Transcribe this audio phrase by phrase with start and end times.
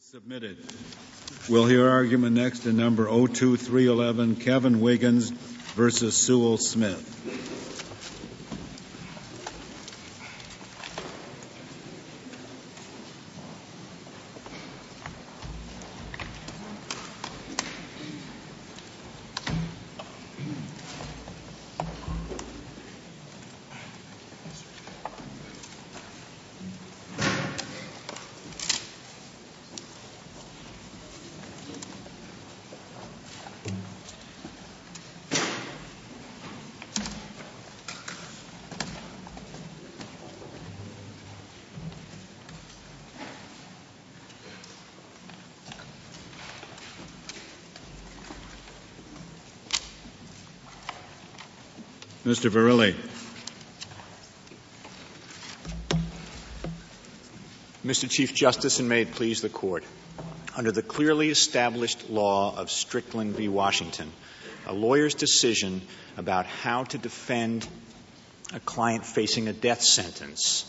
[0.00, 0.56] Submitted.
[1.48, 7.75] We'll hear argument next in number 02311, Kevin Wiggins versus Sewall Smith.
[52.26, 52.50] Mr.
[52.50, 52.92] Verrilli.
[57.84, 58.10] Mr.
[58.10, 59.84] Chief Justice, and may it please the Court.
[60.56, 63.48] Under the clearly established law of Strickland v.
[63.48, 64.10] Washington,
[64.66, 65.82] a lawyer's decision
[66.16, 67.68] about how to defend
[68.52, 70.64] a client facing a death sentence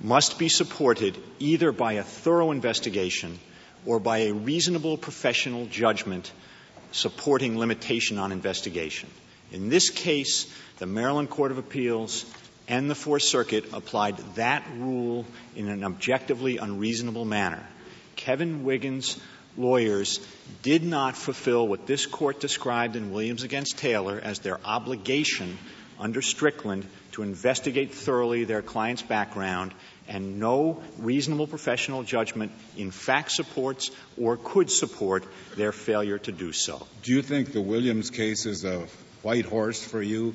[0.00, 3.40] must be supported either by a thorough investigation
[3.84, 6.30] or by a reasonable professional judgment
[6.92, 9.08] supporting limitation on investigation.
[9.52, 12.24] In this case, the Maryland Court of Appeals
[12.66, 17.64] and the Fourth Circuit applied that rule in an objectively unreasonable manner.
[18.16, 19.18] Kevin Wiggins'
[19.56, 20.20] lawyers
[20.62, 25.58] did not fulfill what this court described in Williams against Taylor as their obligation
[25.98, 29.72] under Strickland to investigate thoroughly their client's background,
[30.08, 35.24] and no reasonable professional judgment in fact supports or could support
[35.56, 36.86] their failure to do so.
[37.02, 38.86] Do you think the Williams case is a
[39.24, 40.34] white horse for you?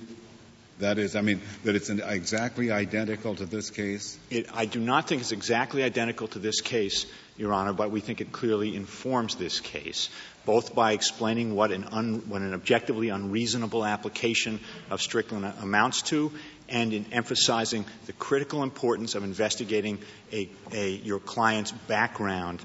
[0.80, 4.18] That is, I mean, that it's exactly identical to this case?
[4.30, 7.06] It, I do not think it's exactly identical to this case,
[7.38, 10.10] Your Honor, but we think it clearly informs this case,
[10.46, 16.32] both by explaining what an, un, what an objectively unreasonable application of Strickland amounts to
[16.70, 19.98] and in emphasizing the critical importance of investigating
[20.32, 22.62] a, a, your client's background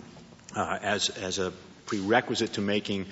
[0.54, 1.52] uh, as, as a
[1.86, 3.06] prerequisite to making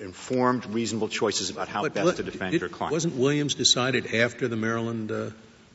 [0.00, 2.92] informed, reasonable choices about how but best what, to defend it, your client.
[2.92, 5.30] Wasn't Williams decided after the Maryland uh,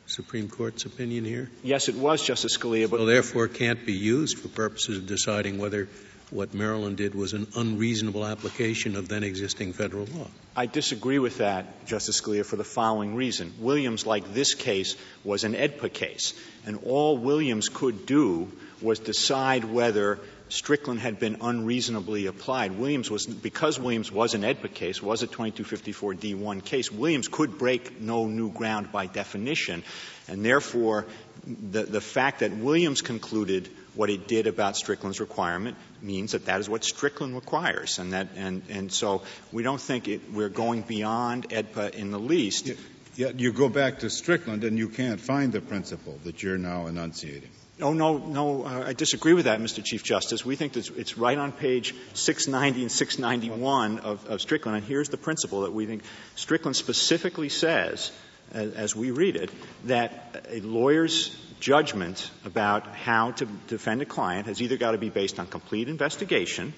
[0.06, 1.50] Supreme Court's opinion here?
[1.62, 2.90] Yes, it was, Justice Scalia.
[2.90, 5.88] But so therefore, can't be used for purposes of deciding whether
[6.30, 10.28] what Maryland did was an unreasonable application of then existing federal law.
[10.54, 13.52] I disagree with that, Justice Scalia, for the following reason.
[13.58, 16.34] Williams, like this case, was an AEDPA case,
[16.66, 18.50] and all Williams could do
[18.80, 22.72] was decide whether Strickland had been unreasonably applied.
[22.72, 27.56] Williams was, because Williams was an AEDPA case, was a 2254 D1 case, Williams could
[27.56, 29.84] break no new ground by definition.
[30.28, 31.06] And therefore,
[31.46, 36.60] the, the fact that Williams concluded what it did about Strickland's requirement means that that
[36.60, 37.98] is what Strickland requires.
[37.98, 39.22] And that, and, and so
[39.52, 42.70] we don't think it, we're going beyond AEDPA in the least.
[43.16, 47.50] You go back to Strickland and you can't find the principle that you're now enunciating.
[47.82, 49.82] Oh, no, no, uh, I disagree with that, Mr.
[49.82, 50.44] Chief Justice.
[50.44, 55.08] We think that it's right on page 690 and 691 of, of Strickland, and here's
[55.08, 56.02] the principle that we think
[56.34, 58.12] Strickland specifically says,
[58.52, 59.50] as, as we read it,
[59.84, 65.08] that a lawyer's judgment about how to defend a client has either got to be
[65.08, 66.74] based on complete investigation,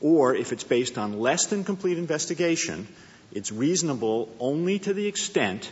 [0.00, 2.86] or if it's based on less than complete investigation,
[3.32, 5.70] it's reasonable only to the extent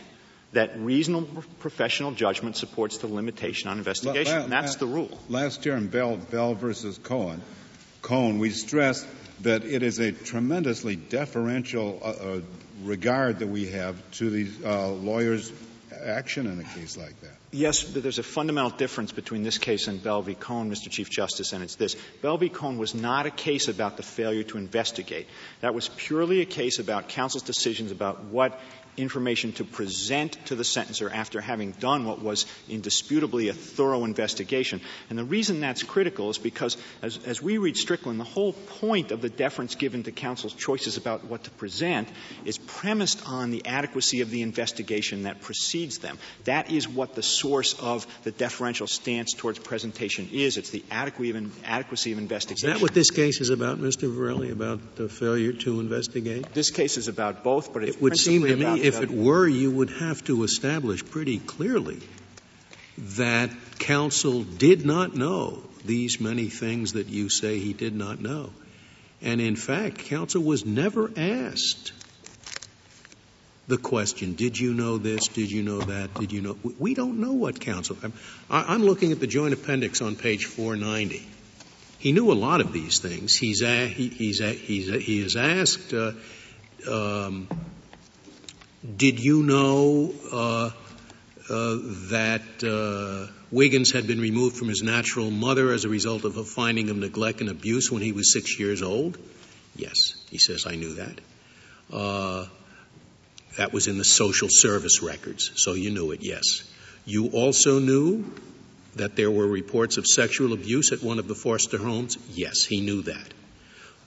[0.55, 4.43] that reasonable professional judgment supports the limitation on investigation.
[4.43, 5.19] and that's the rule.
[5.29, 7.41] Last year in Bell, Bell versus Cone,
[8.01, 9.05] Cone, we stressed
[9.41, 12.41] that it is a tremendously deferential uh, uh,
[12.83, 15.51] regard that we have to the uh, lawyer's
[16.03, 17.31] action in a case like that.
[17.51, 20.35] Yes, but there's a fundamental difference between this case and Bell v.
[20.35, 20.89] Cone, Mr.
[20.89, 21.95] Chief Justice, and it's this.
[22.21, 22.49] Bell v.
[22.49, 25.27] Cone was not a case about the failure to investigate.
[25.61, 28.59] That was purely a case about counsel's decisions about what
[28.97, 34.81] information to present to the sentencer after having done what was indisputably a thorough investigation.
[35.09, 39.11] And the reason that's critical is because, as, as we read Strickland, the whole point
[39.11, 42.07] of the deference given to counsel's choices about what to present
[42.45, 46.17] is premised on the adequacy of the investigation that precedes them.
[46.45, 50.57] That is what the source of the deferential stance towards presentation is.
[50.57, 52.69] It's the adequacy of, investigation.
[52.69, 54.13] Is that what this case is about, Mr.
[54.13, 56.53] Verrilli, about the failure to investigate?
[56.53, 59.71] This case is about both, but it would seem to me if it were, you
[59.71, 62.01] would have to establish pretty clearly
[62.97, 63.49] that
[63.79, 68.51] counsel did not know these many things that you say he did not know.
[69.21, 71.93] And in fact, counsel was never asked
[73.67, 75.27] the question, did you know this?
[75.27, 76.13] Did you know that?
[76.13, 76.57] Did you know?
[76.77, 77.97] We don't know what counsel.
[78.49, 81.27] I'm, looking at the joint appendix on page 490.
[81.97, 83.35] he knew a lot of these things.
[83.35, 86.11] He's he, he's a, he is asked, uh,
[86.87, 87.47] um,
[88.97, 90.69] did you know uh,
[91.49, 91.77] uh,
[92.09, 96.43] that uh, Wiggins had been removed from his natural mother as a result of a
[96.43, 99.17] finding of neglect and abuse when he was six years old?
[99.75, 101.19] Yes, he says, I knew that.
[103.57, 106.63] That was in the social service records, so you knew it, yes.
[107.05, 108.25] You also knew
[108.95, 112.17] that there were reports of sexual abuse at one of the foster homes?
[112.31, 113.33] Yes, he knew that.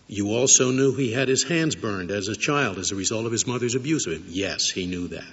[0.08, 3.32] You also knew he had his hands burned as a child as a result of
[3.32, 4.24] his mother's abuse of him?
[4.28, 5.32] Yes, he knew that.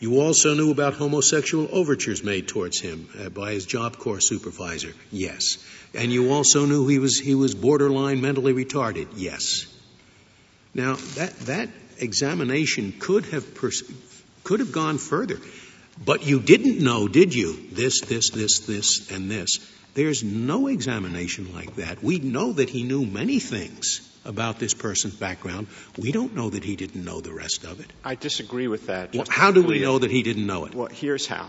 [0.00, 4.92] You also knew about homosexual overtures made towards him uh, by his Job Corps supervisor?
[5.12, 5.58] Yes.
[5.94, 9.06] And you also knew he was, he was borderline mentally retarded?
[9.16, 9.72] Yes.
[10.74, 13.84] Now, that, that examination could have, pers-
[14.42, 15.38] could have gone further.
[16.04, 17.68] But you didn't know, did you?
[17.72, 19.58] This, this, this, this, and this.
[19.94, 22.02] There's no examination like that.
[22.02, 25.68] We know that he knew many things about this person's background.
[25.96, 27.90] We don't know that he didn't know the rest of it.
[28.04, 29.14] I disagree with that.
[29.14, 30.74] Well, how do we know that he didn't know it?
[30.74, 31.48] Well, here's how.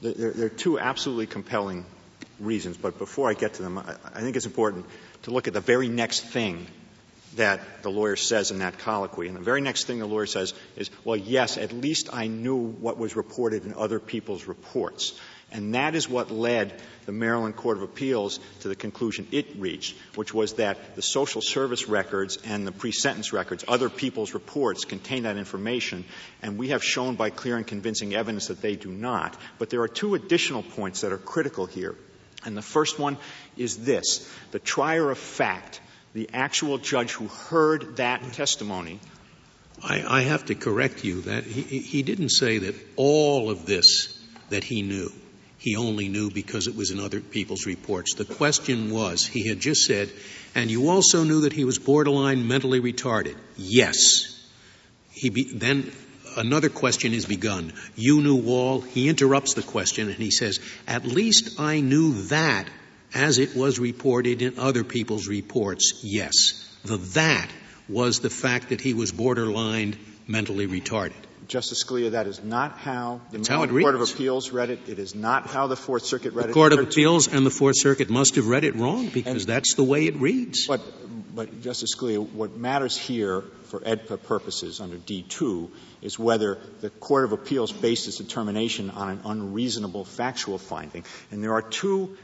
[0.00, 1.84] There, there, are two absolutely compelling
[2.40, 4.86] reasons, but before I get to them, I, I think it's important
[5.24, 6.66] to look at the very next thing
[7.36, 9.26] that the lawyer says in that colloquy.
[9.26, 12.56] And the very next thing the lawyer says is, well, yes, at least I knew
[12.56, 15.18] what was reported in other people's reports.
[15.52, 16.72] And that is what led
[17.04, 21.42] the Maryland Court of Appeals to the conclusion it reached, which was that the social
[21.42, 26.06] service records and the pre-sentence records, other people's reports, contain that information,
[26.40, 29.36] and we have shown by clear and convincing evidence that they do not.
[29.58, 31.96] But there are two additional points that are critical here.
[32.44, 33.18] And the first one
[33.56, 34.28] is this.
[34.52, 35.80] The trier of fact,
[36.14, 39.00] the actual judge who heard that testimony,
[39.82, 44.18] I, I have to correct you that he, he didn't say that all of this
[44.50, 45.10] that he knew
[45.62, 48.14] he only knew because it was in other people's reports.
[48.14, 50.10] The question was, he had just said,
[50.56, 53.36] and you also knew that he was borderline mentally retarded.
[53.56, 54.44] Yes.
[55.12, 55.92] He be, then
[56.36, 57.72] another question is begun.
[57.94, 58.80] You knew all.
[58.80, 62.66] He interrupts the question and he says, at least I knew that
[63.14, 66.00] as it was reported in other people's reports.
[66.02, 66.68] Yes.
[66.84, 67.48] The that
[67.88, 71.12] was the fact that he was borderline mentally retarded.
[71.48, 74.88] Justice Scalia, that is not how the how Court of Appeals read it.
[74.88, 76.48] It is not how the Fourth Circuit read the it.
[76.48, 79.52] The Court of Appeals and the Fourth Circuit must have read it wrong because and,
[79.52, 80.66] that's the way it reads.
[80.66, 80.80] But,
[81.34, 85.70] but, Justice Scalia, what matters here for AEDPA purposes under D2
[86.00, 91.04] is whether the Court of Appeals based its determination on an unreasonable factual finding.
[91.30, 92.16] And there are two,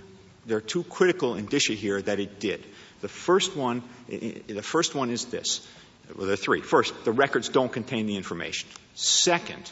[0.49, 2.65] there are two critical indicia here that it did.
[3.01, 5.67] The first one, the first one is this.
[6.17, 6.63] Well, there are three.
[6.63, 8.69] First, the records don't contain the information.
[8.95, 9.71] Second,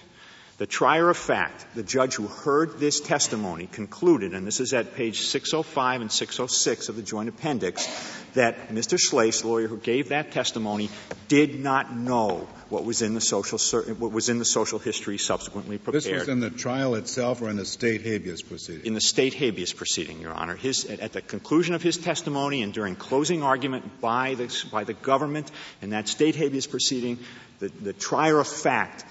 [0.58, 4.94] the trier of fact, the judge who heard this testimony, concluded, and this is at
[4.94, 7.86] page 605 and 606 of the joint appendix,
[8.34, 8.98] that Mr.
[8.98, 10.90] Schlaich, lawyer who gave that testimony,
[11.28, 13.58] did not know what was in the social
[13.94, 16.02] what was in the social history subsequently prepared.
[16.02, 18.86] This was in the trial itself or in the state habeas proceeding?
[18.86, 20.56] In the state habeas proceeding, Your Honor.
[20.56, 24.94] His, at the conclusion of his testimony and during closing argument by the, by the
[24.94, 25.50] government
[25.82, 27.18] in that state habeas proceeding,
[27.58, 29.04] the, the trier of fact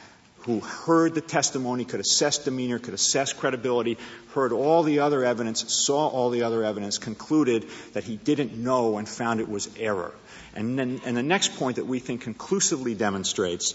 [0.46, 3.98] who heard the testimony, could assess demeanor, could assess credibility,
[4.34, 9.00] heard all the other evidence, saw all the other evidence, concluded that he didn't know
[9.00, 10.14] and found it was error.
[10.54, 13.74] And then, and the next point that we think conclusively demonstrates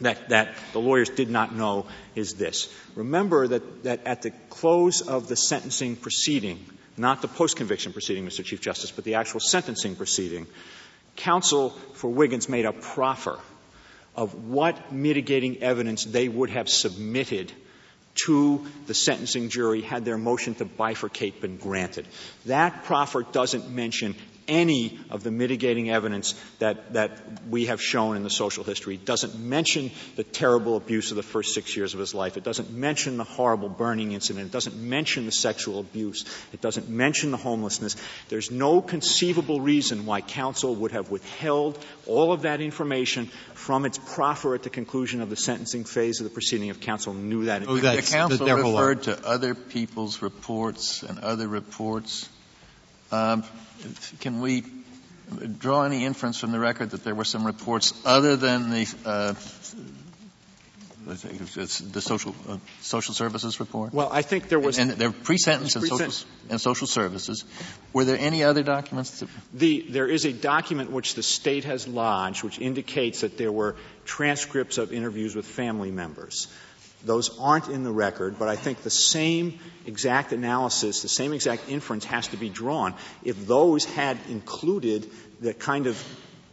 [0.00, 2.72] that, that the lawyers did not know is this.
[2.94, 6.62] Remember that, that at the close of the sentencing proceeding,
[6.98, 8.44] not the post-conviction proceeding, Mr.
[8.44, 10.46] Chief Justice, but the actual sentencing proceeding,
[11.16, 13.38] counsel for Wiggins made a proffer
[14.14, 17.52] of what mitigating evidence they would have submitted
[18.14, 22.06] to the sentencing jury had their motion to bifurcate been granted.
[22.46, 24.14] That proffer doesn't mention
[24.48, 27.10] any of the mitigating evidence that, that
[27.48, 28.94] we have shown in the social history.
[28.94, 32.36] It doesn't mention the terrible abuse of the first six years of his life.
[32.36, 34.46] It doesn't mention the horrible burning incident.
[34.46, 36.24] It doesn't mention the sexual abuse.
[36.52, 37.96] It doesn't mention the homelessness.
[38.28, 43.98] There's no conceivable reason why counsel would have withheld all of that information from its
[43.98, 47.62] proffer at the conclusion of the sentencing phase of the proceeding if counsel knew that.
[47.66, 52.28] Oh, the counsel referred to other people's reports and other reports.
[53.12, 53.44] Um,
[54.20, 54.64] can we
[55.58, 59.34] draw any inference from the record that there were some reports other than the uh,
[61.04, 63.92] the social uh, social services report?
[63.92, 64.78] Well, I think there was.
[64.78, 67.44] And, and there pre-sentence and social and social services.
[67.92, 69.20] Were there any other documents?
[69.20, 69.28] That...
[69.52, 73.76] The there is a document which the state has lodged, which indicates that there were
[74.04, 76.48] transcripts of interviews with family members.
[77.04, 81.68] Those aren't in the record, but I think the same exact analysis, the same exact
[81.68, 82.94] inference has to be drawn.
[83.24, 86.02] If those had included the kind of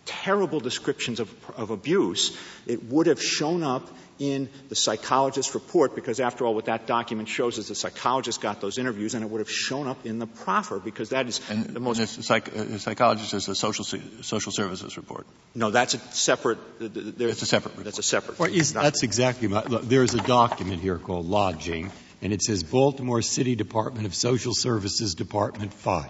[0.06, 3.88] terrible descriptions of, of abuse, it would have shown up
[4.20, 8.60] in the psychologist's report because after all what that document shows is the psychologist got
[8.60, 11.66] those interviews and it would have shown up in the proffer because that is and,
[11.66, 15.26] the most and the, psych, the psychologist is a social social services report.
[15.56, 17.86] No that's a separate it's a separate report.
[17.86, 21.92] that's a separate well, is, that's exactly my, look, there's a document here called lodging
[22.22, 26.10] and it says Baltimore City Department of Social Services Department 5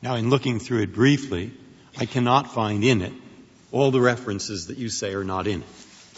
[0.00, 1.52] now in looking through it briefly
[1.98, 3.12] I cannot find in it
[3.70, 5.68] all the references that you say are not in it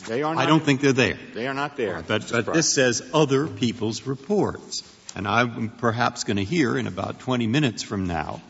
[0.07, 0.43] they are not.
[0.43, 1.19] I don't think they're there.
[1.35, 2.03] They are not there.
[2.07, 4.83] But, but this says other people's reports.
[5.15, 8.43] And I'm perhaps going to hear in about 20 minutes from now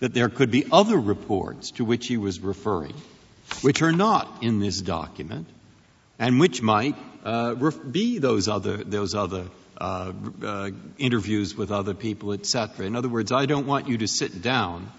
[0.00, 2.94] that there could be other reports to which he was referring,
[3.62, 5.46] which are not in this document,
[6.18, 7.54] and which might uh,
[7.90, 9.46] be those other, those other
[9.78, 12.84] uh, uh, interviews with other people, etc.
[12.84, 14.90] In other words, I don't want you to sit down.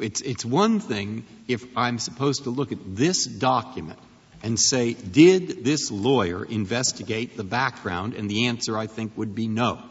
[0.00, 3.98] It's, it's one thing if I'm supposed to look at this document
[4.42, 8.14] and say, did this lawyer investigate the background?
[8.14, 9.82] And the answer, I think, would be no.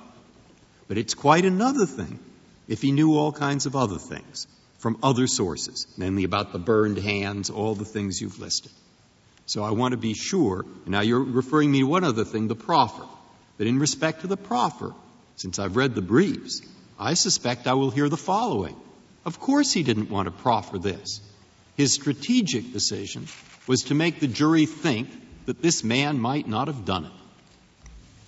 [0.88, 2.20] But it's quite another thing
[2.68, 6.98] if he knew all kinds of other things from other sources, namely about the burned
[6.98, 8.72] hands, all the things you've listed.
[9.46, 10.66] So I want to be sure.
[10.86, 13.06] Now you're referring me to one other thing, the proffer.
[13.58, 14.94] But in respect to the proffer,
[15.36, 16.62] since I've read the briefs,
[17.00, 18.76] I suspect I will hear the following.
[19.26, 21.22] Of course he didn't want to proffer this.
[21.78, 23.28] His strategic decision
[23.68, 25.10] was to make the jury think
[25.46, 27.12] that this man might not have done it.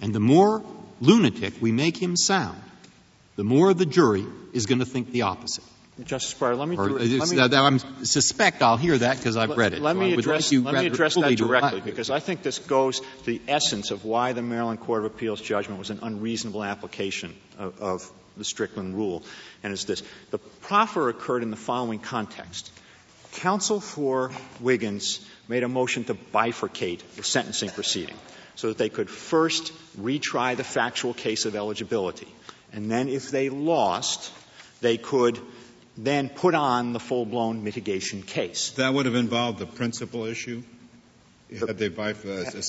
[0.02, 0.64] And the more
[1.02, 2.62] lunatic we make him sound,
[3.36, 5.64] the more the jury is going to think the opposite.
[6.04, 7.20] Justice Breyer, let me, or, do it.
[7.20, 9.82] Uh, let me I suspect I'll hear that because I've read it.
[9.82, 13.02] Let so me address, like let me address that directly because I think this goes
[13.02, 17.36] to the essence of why the Maryland Court of Appeals judgment was an unreasonable application
[17.58, 19.24] of, of the Strickland rule.
[19.62, 20.02] And it's this.
[20.32, 22.72] The proffer occurred in the following context.
[23.34, 28.18] Counsel for Wiggins made a motion to bifurcate the sentencing proceeding
[28.56, 32.28] so that they could first retry the factual case of eligibility.
[32.74, 34.32] And then if they lost,
[34.82, 35.40] they could
[35.98, 38.72] then put on the full-blown mitigation case.
[38.72, 40.64] That would have involved the principal issue?
[41.52, 42.14] Had they uh,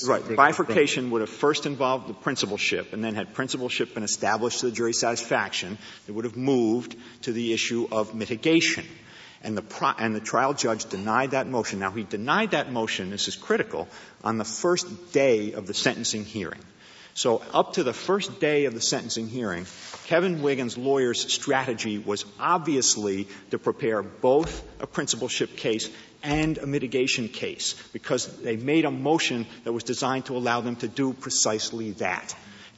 [0.07, 0.35] right.
[0.35, 4.71] Bifurcation would have first involved the principalship, and then had principalship been established to the
[4.71, 5.77] jury's satisfaction,
[6.07, 8.85] it would have moved to the issue of mitigation.
[9.43, 11.79] And the, pro- and the trial judge denied that motion.
[11.79, 13.87] Now, he denied that motion, this is critical,
[14.23, 16.59] on the first day of the sentencing hearing.
[17.13, 19.65] So, up to the first day of the sentencing hearing,
[20.05, 25.89] Kevin Wiggins' lawyer's strategy was obviously to prepare both a principalship case
[26.23, 30.77] and a mitigation case because they made a motion that was designed to allow them
[30.77, 32.33] to do precisely that.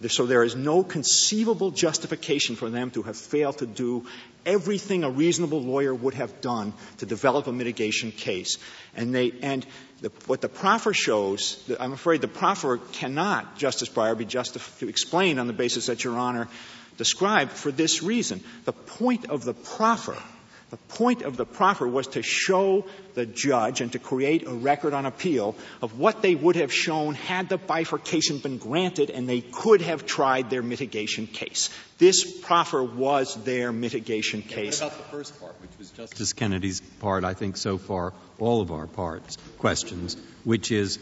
[0.09, 4.05] So there is no conceivable justification for them to have failed to do
[4.45, 8.57] everything a reasonable lawyer would have done to develop a mitigation case.
[8.95, 9.65] And they, and
[10.01, 14.89] the, what the proffer shows, I'm afraid the proffer cannot, Justice Breyer, be justified to
[14.89, 16.47] explain on the basis that Your Honor
[16.97, 18.43] described for this reason.
[18.65, 20.17] The point of the proffer
[20.73, 24.91] the point of the proffer was to show the judge and to create a record
[24.91, 29.41] on appeal of what they would have shown had the bifurcation been granted and they
[29.41, 31.69] could have tried their mitigation case.
[31.99, 34.81] This proffer was their mitigation case.
[34.81, 38.11] Yeah, what about the first part, which was Justice Kennedy's part, I think so far,
[38.39, 40.97] all of our parts, questions, which is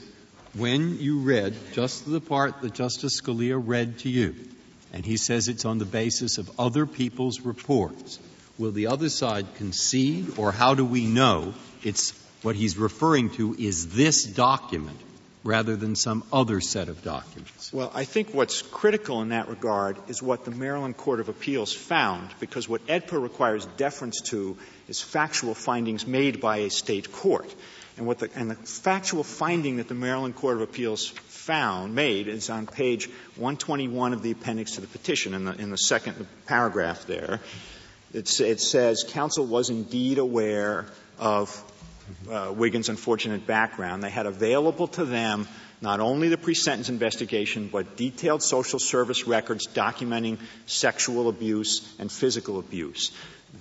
[0.53, 4.35] when you read just the part that Justice Scalia read to you,
[4.91, 8.19] and he says it's on the basis of other people's reports,
[8.61, 12.13] Will the other side concede, or how do we know it's
[12.43, 14.99] what he's referring to is this document
[15.43, 17.73] rather than some other set of documents?
[17.73, 21.73] Well, I think what's critical in that regard is what the Maryland Court of Appeals
[21.73, 24.55] found, because what AEDPA requires deference to
[24.87, 27.51] is factual findings made by a state court.
[27.97, 32.51] And, the, and the factual finding that the Maryland Court of Appeals found, made, is
[32.51, 37.07] on page 121 of the appendix to the petition in the, in the second paragraph
[37.07, 37.39] there.
[38.13, 40.85] It, it says counsel was indeed aware
[41.19, 41.63] of
[42.29, 44.03] uh, Wiggins' unfortunate background.
[44.03, 45.47] They had available to them
[45.81, 52.59] not only the pre-sentence investigation, but detailed social service records documenting sexual abuse and physical
[52.59, 53.11] abuse.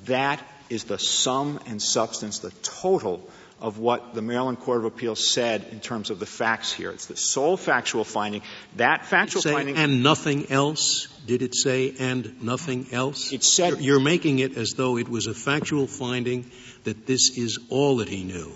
[0.04, 3.28] That is the sum and substance, the total
[3.60, 6.90] of what the Maryland Court of Appeals said in terms of the facts here.
[6.90, 8.42] It's the sole factual finding.
[8.76, 9.76] That factual say, finding.
[9.76, 11.08] And nothing else?
[11.26, 13.32] Did it say and nothing else?
[13.32, 13.74] It said.
[13.74, 16.50] You're, you're making it as though it was a factual finding
[16.84, 18.52] that this is all that he knew.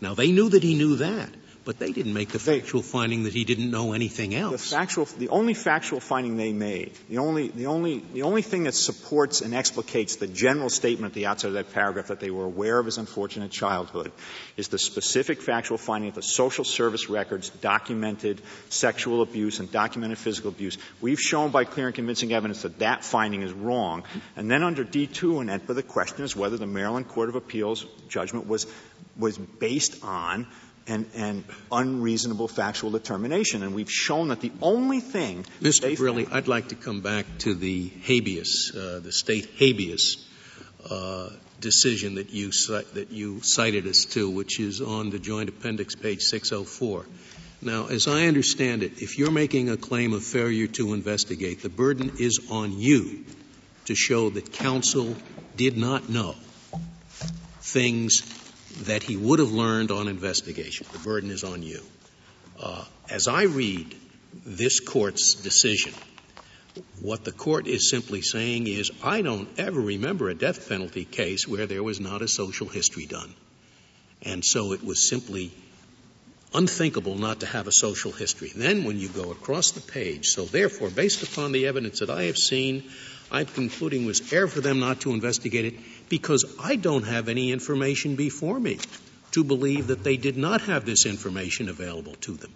[0.00, 1.30] Now, they knew that he knew that,
[1.64, 4.52] but they didn't make the factual finding that he didn't know anything else.
[4.52, 8.64] The factual, the only factual finding they made, the only, the only, the only thing
[8.64, 12.30] that supports and explicates the general statement at the outset of that paragraph that they
[12.30, 14.10] were aware of his unfortunate childhood
[14.56, 20.18] is the specific factual finding that the social service records documented sexual abuse and documented
[20.18, 20.78] physical abuse.
[21.00, 24.04] We've shown by clear and convincing evidence that that finding is wrong.
[24.36, 27.86] And then under D2 and AEDPA, the question is whether the Maryland Court of Appeals
[28.08, 28.66] judgment was,
[29.16, 30.46] was based on
[30.86, 33.62] an, an unreasonable factual determination.
[33.62, 35.46] And we've shown that the only thing.
[35.60, 35.96] Mr.
[35.96, 40.28] Verrilli, I'd like to come back to the habeas, uh, the state habeas
[40.88, 45.94] uh, decision that you, that you cited us to, which is on the joint appendix,
[45.94, 47.06] page 604.
[47.64, 51.68] Now, as I understand it, if you're making a claim of failure to investigate, the
[51.68, 53.24] burden is on you
[53.84, 55.14] to show that counsel
[55.56, 56.34] did not know
[57.60, 58.41] things
[58.84, 60.86] that he would have learned on investigation.
[60.92, 61.80] The burden is on you.
[62.60, 63.94] Uh, as I read
[64.44, 65.94] this court's decision,
[67.00, 71.46] what the court is simply saying is, I don't ever remember a death penalty case
[71.46, 73.34] where there was not a social history done.
[74.22, 75.52] And so it was simply
[76.54, 78.52] unthinkable not to have a social history.
[78.54, 82.24] Then when you go across the page, so therefore, based upon the evidence that I
[82.24, 82.84] have seen,
[83.32, 85.74] I'm concluding was error for them not to investigate it
[86.10, 88.78] because I don't have any information before me
[89.32, 92.52] to believe that they did not have this information available to them.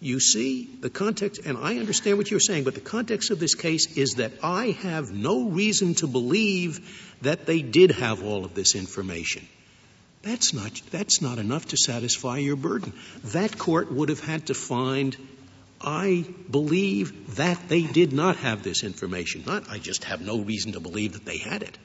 [0.00, 3.54] You see, the context, and I understand what you're saying, but the context of this
[3.56, 8.54] case is that I have no reason to believe that they did have all of
[8.54, 9.48] this information.
[10.22, 12.92] That's not, that's not enough to satisfy your burden.
[13.24, 15.16] That court would have had to find,
[15.80, 19.44] I believe that they did not have this information.
[19.46, 21.78] Not, I just have no reason to believe that they had it.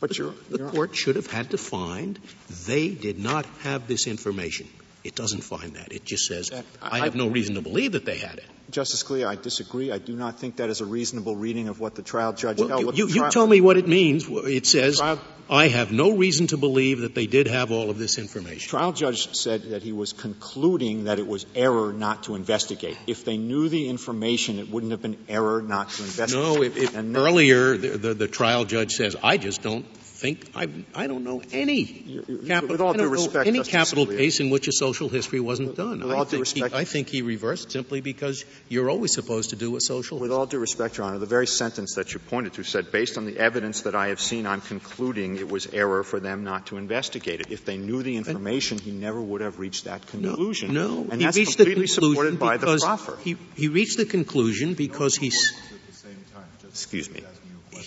[0.00, 2.18] But the, the court should have had to find
[2.66, 4.68] they did not have this information.
[5.02, 5.92] It doesn't find that.
[5.92, 6.50] It just says,
[6.82, 8.44] I, I have no reason to believe that they had it.
[8.70, 9.90] Justice Scalia, I disagree.
[9.90, 12.68] I do not think that is a reasonable reading of what the trial judge well,
[12.68, 12.98] held.
[12.98, 14.26] You, you, you, tell me what it means.
[14.28, 17.98] It says, trial, I have no reason to believe that they did have all of
[17.98, 18.68] this information.
[18.68, 22.98] Trial judge said that he was concluding that it was error not to investigate.
[23.06, 26.44] If they knew the information, it wouldn't have been error not to investigate.
[26.44, 29.86] No, if, if earlier the, the, the trial judge says, I just don't
[30.18, 31.84] think I, I don't know any
[32.46, 34.18] capital, with all due respect, any Justice capital Scalia.
[34.18, 36.00] case in which a social history wasn't done.
[36.00, 39.14] With I all due think, he, respect- I think he reversed simply because you're always
[39.14, 40.18] supposed to do a social.
[40.18, 43.16] With all due respect, Your Honor, the very sentence that you pointed to said, based
[43.16, 46.66] on the evidence that I have seen, I'm concluding it was error for them not
[46.66, 47.50] to investigate it.
[47.50, 50.74] If they knew the information, he never would have reached that conclusion.
[50.74, 53.16] No, no and he that's reached completely the conclusion supported by the because proffer.
[53.22, 55.54] he, he reached the conclusion because he's.
[56.70, 57.24] Excuse me.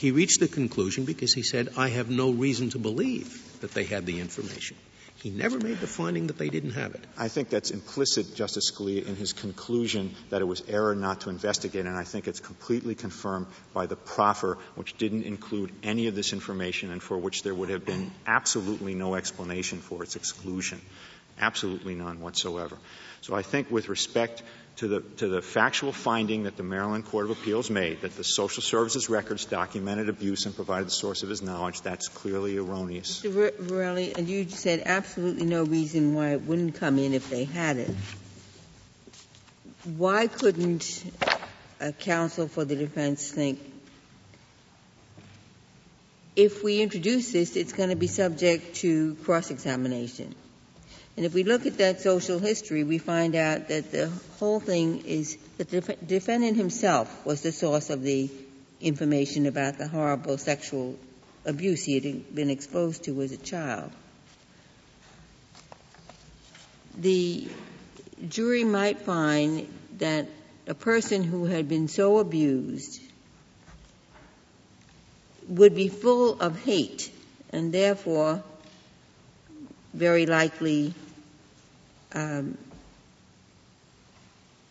[0.01, 3.83] He reached the conclusion because he said, I have no reason to believe that they
[3.83, 4.75] had the information.
[5.17, 7.03] He never made the finding that they didn't have it.
[7.19, 11.29] I think that's implicit, Justice Scalia, in his conclusion that it was error not to
[11.29, 16.15] investigate, and I think it's completely confirmed by the proffer, which didn't include any of
[16.15, 20.81] this information and for which there would have been absolutely no explanation for its exclusion.
[21.39, 22.79] Absolutely none whatsoever.
[23.21, 24.41] So I think with respect
[24.81, 28.23] to the, to the factual finding that the Maryland Court of Appeals made that the
[28.23, 33.21] social services records documented abuse and provided the source of his knowledge, that's clearly erroneous.
[33.21, 34.17] Mr.
[34.17, 37.91] And you said absolutely no reason why it wouldn't come in if they had it.
[39.83, 41.03] Why couldn't
[41.79, 43.59] a counsel for the defense think,
[46.35, 50.33] if we introduce this, it's going to be subject to cross-examination?
[51.21, 55.05] And if we look at that social history, we find out that the whole thing
[55.05, 58.27] is that the def- defendant himself was the source of the
[58.81, 60.97] information about the horrible sexual
[61.45, 63.91] abuse he had been exposed to as a child.
[66.97, 67.47] The
[68.27, 70.27] jury might find that
[70.65, 72.99] a person who had been so abused
[75.47, 77.11] would be full of hate
[77.51, 78.43] and therefore
[79.93, 80.95] very likely
[82.13, 82.57] um,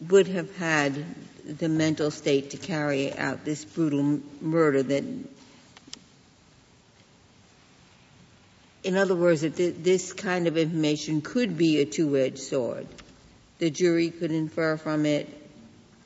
[0.08, 1.04] would have had
[1.44, 5.04] the mental state to carry out this brutal murder that
[8.82, 12.86] in other words that this kind of information could be a two-edged sword.
[13.58, 15.40] The jury could infer from it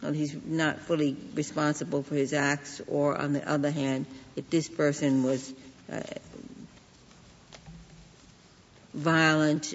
[0.05, 4.69] well, he's not fully responsible for his acts or on the other hand that this
[4.69, 5.55] person was
[5.91, 6.03] uh,
[8.93, 9.73] violent,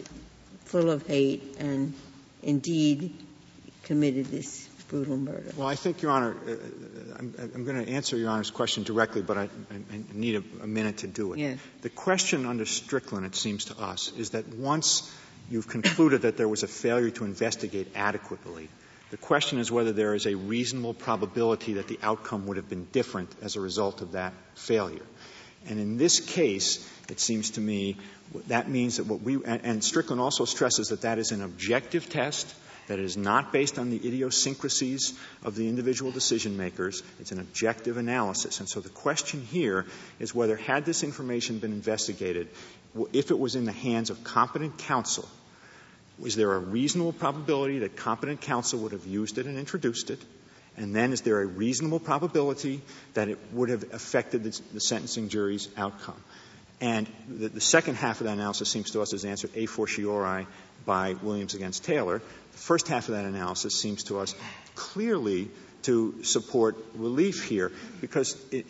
[0.69, 1.93] full of hate, and
[2.43, 3.13] indeed
[3.84, 5.51] committed this brutal murder?
[5.58, 6.51] Well, I think, Your Honor, uh,
[7.17, 9.47] I'm, I'm, going to answer Your Honor's question directly, but I, I,
[9.93, 11.39] I need a, a, minute to do it.
[11.39, 11.60] Yes.
[11.82, 15.12] The question under Strickland, it seems to us, is that once
[15.49, 18.69] you've concluded that there was a failure to investigate adequately.
[19.10, 22.88] The question is whether there is a reasonable probability that the outcome would have been
[22.91, 25.05] different as a result of that failure.
[25.67, 27.98] And in this case, it seems to me
[28.48, 32.54] that means that what we, and Strickland also stresses that that is an objective test,
[32.88, 37.04] that it is not based on the idiosyncrasies of the individual decision makers.
[37.19, 38.60] It's an objective analysis.
[38.60, 39.86] And so the question here
[40.19, 42.48] is whether, had this information been investigated,
[43.13, 45.28] if it was in the hands of competent counsel,
[46.17, 50.19] was there a reasonable probability that competent counsel would have used it and introduced it?
[50.80, 52.82] And then is there a reasonable probability
[53.13, 56.22] that it would have affected the, the sentencing jury's outcome?
[56.82, 60.48] And the, the, second half of that analysis seems to us is answered a fortiori
[60.86, 62.20] by Williams against Taylor.
[62.20, 64.34] The first half of that analysis seems to us
[64.76, 65.50] clearly
[65.84, 68.65] to support relief here because it,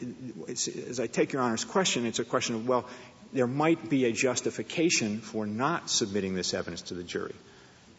[0.47, 2.87] as I take Your Honor's question, it's a question of, well,
[3.33, 7.35] there might be a justification for not submitting this evidence to the jury.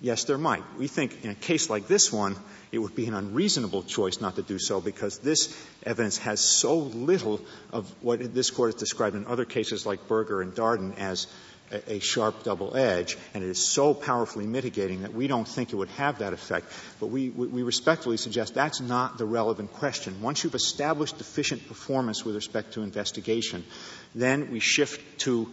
[0.00, 0.62] Yes, there might.
[0.78, 2.36] We think in a case like this one,
[2.72, 6.78] it would be an unreasonable choice not to do so because this evidence has so
[6.78, 11.26] little of what this court has described in other cases like Burger and Darden as
[11.70, 15.72] a, a sharp double edge, and it is so powerfully mitigating that we don't think
[15.72, 16.72] it would have that effect.
[16.98, 20.22] But we, we respectfully suggest that's not the relevant question.
[20.22, 23.64] Once you've established deficient performance with respect to investigation,
[24.14, 25.50] then we shift to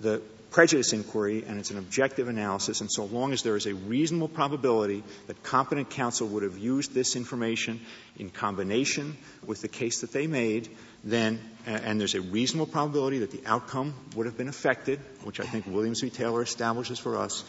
[0.00, 3.74] the prejudice inquiry, and it's an objective analysis, and so long as there is a
[3.74, 7.80] reasonable probability that competent counsel would have used this information
[8.16, 10.68] in combination with the case that they made,
[11.04, 15.44] then, and there's a reasonable probability that the outcome would have been affected, which I
[15.44, 16.10] think Williams v.
[16.10, 17.44] Taylor establishes for us,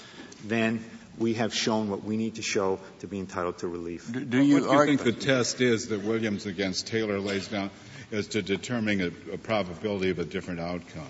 [0.45, 0.83] then
[1.17, 4.09] we have shown what we need to show to be entitled to relief.
[4.12, 7.47] Do, do you, what do you think the test is that Williams against Taylor lays
[7.47, 7.69] down
[8.12, 11.07] as to determining a, a probability of a different outcome?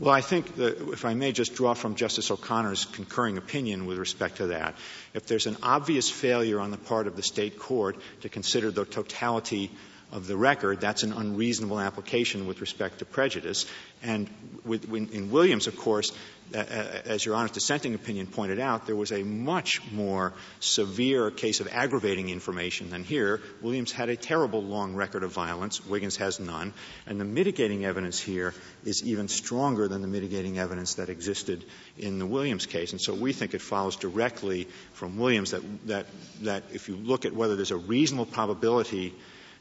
[0.00, 3.98] Well, I think that if I may just draw from Justice O'Connor's concurring opinion with
[3.98, 4.74] respect to that,
[5.12, 8.86] if there's an obvious failure on the part of the state court to consider the
[8.86, 9.70] totality
[10.12, 13.66] of the record, that's an unreasonable application with respect to prejudice.
[14.02, 14.28] And
[14.64, 16.12] with, in Williams, of course,
[16.52, 21.68] as Your Honor's dissenting opinion pointed out, there was a much more severe case of
[21.68, 23.40] aggravating information than here.
[23.62, 25.84] Williams had a terrible long record of violence.
[25.86, 26.72] Wiggins has none.
[27.06, 28.52] And the mitigating evidence here
[28.84, 31.64] is even stronger than the mitigating evidence that existed
[31.98, 32.92] in the Williams case.
[32.92, 36.06] And so we think it follows directly from Williams that, that,
[36.42, 39.14] that if you look at whether there's a reasonable probability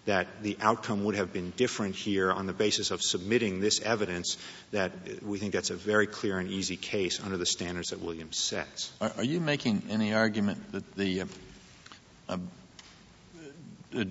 [0.10, 4.38] that the outcome would have been different here on the basis of submitting this evidence,
[4.72, 4.92] that
[5.22, 8.92] we think that's a very clear and easy case under the standards that Williams sets.
[9.00, 11.22] Are, you making any argument that the
[12.28, 12.38] uh,
[13.94, 14.06] uh,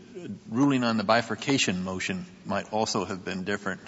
[0.48, 3.80] ruling on the bifurcation motion might also have been different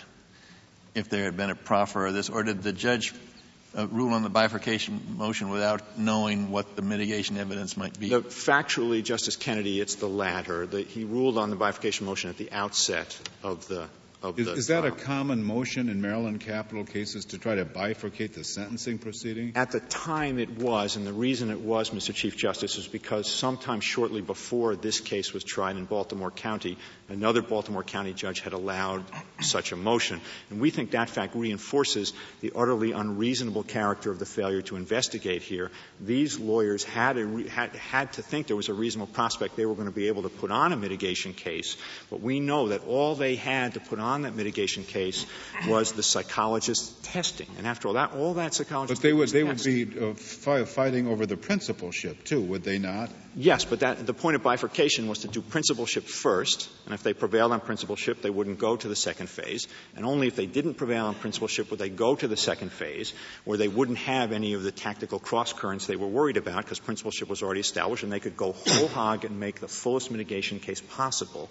[0.96, 3.14] if there had been a proffer of this, or did the judge
[3.74, 8.10] rule on the bifurcation motion without knowing what the mitigation evidence might be?
[8.10, 10.66] Factually, Justice Kennedy, it's the latter.
[10.66, 13.88] The, he ruled on the bifurcation motion at the outset of the
[14.36, 18.44] is, is, that a common motion in Maryland capital cases to try to bifurcate the
[18.44, 19.52] sentencing proceeding?
[19.54, 22.14] At the time it was, and the reason it was, Mr.
[22.14, 26.76] Chief Justice, is because sometime shortly before this case was tried in Baltimore County,
[27.08, 29.04] another Baltimore County judge had allowed
[29.40, 30.20] such a motion.
[30.50, 35.42] And we think that fact reinforces the utterly unreasonable character of the failure to investigate
[35.42, 35.70] here.
[35.98, 39.74] These lawyers had, a, had, had to think there was a reasonable prospect they were
[39.74, 41.78] going to be able to put on a mitigation case,
[42.10, 45.24] but we know that all they had to put on on that mitigation case
[45.66, 47.48] was the psychologist's testing.
[47.58, 50.64] And after all that, all that psychologist But they would, they would be uh, fi-
[50.64, 53.10] fighting over the principalship too, would they not?
[53.36, 57.14] Yes, but that, the point of bifurcation was to do principalship first, and if they
[57.14, 59.68] prevailed on principalship, they wouldn't go to the second phase.
[59.94, 63.12] And only if they didn't prevail on principalship would they go to the second phase,
[63.44, 66.80] where they wouldn't have any of the tactical cross currents they were worried about, because
[66.80, 70.58] principalship was already established, and they could go whole hog and make the fullest mitigation
[70.58, 71.48] case possible.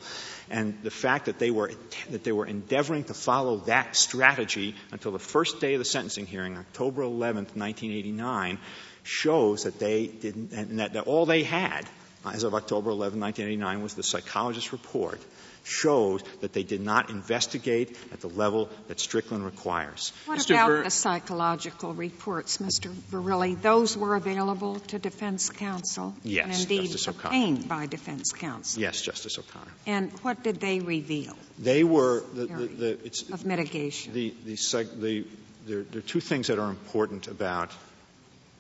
[0.50, 1.72] And the fact that they were
[2.10, 6.26] that they were endeavoring to follow that strategy until the first day of the sentencing
[6.26, 8.58] hearing, October 11th, 1989,
[9.04, 11.88] shows that they didn't, and that, that all they had
[12.26, 15.20] as of October 11, 1989 was the psychologist's report
[15.69, 20.12] shows that they did not investigate at the level that Strickland requires.
[20.25, 20.51] What Mr.
[20.51, 22.91] about Ver- the psychological reports, Mr.
[23.12, 23.62] Verrilli?
[23.62, 26.15] Those were available to defense counsel?
[26.23, 28.82] Yes, and indeed Justice obtained by defense counsel?
[28.82, 29.71] Yes, Justice O'Connor.
[29.86, 31.36] And what did they reveal?
[31.58, 34.13] They were the, the, the it's of mitigation.
[34.13, 35.25] The, the, the,
[35.67, 37.71] there, there are two things that are important about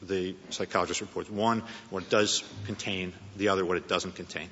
[0.01, 1.29] the psychologist reports.
[1.29, 4.49] One, what it does contain, the other, what it doesn't contain.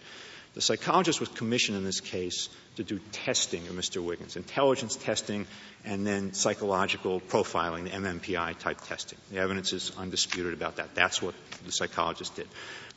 [0.58, 4.04] The psychologist was commissioned in this case to do testing of Mr.
[4.04, 5.46] Wiggins, intelligence testing
[5.86, 9.20] and then psychological profiling, the MMPI type testing.
[9.32, 10.96] The evidence is undisputed about that.
[10.96, 12.48] That's what the psychologist did.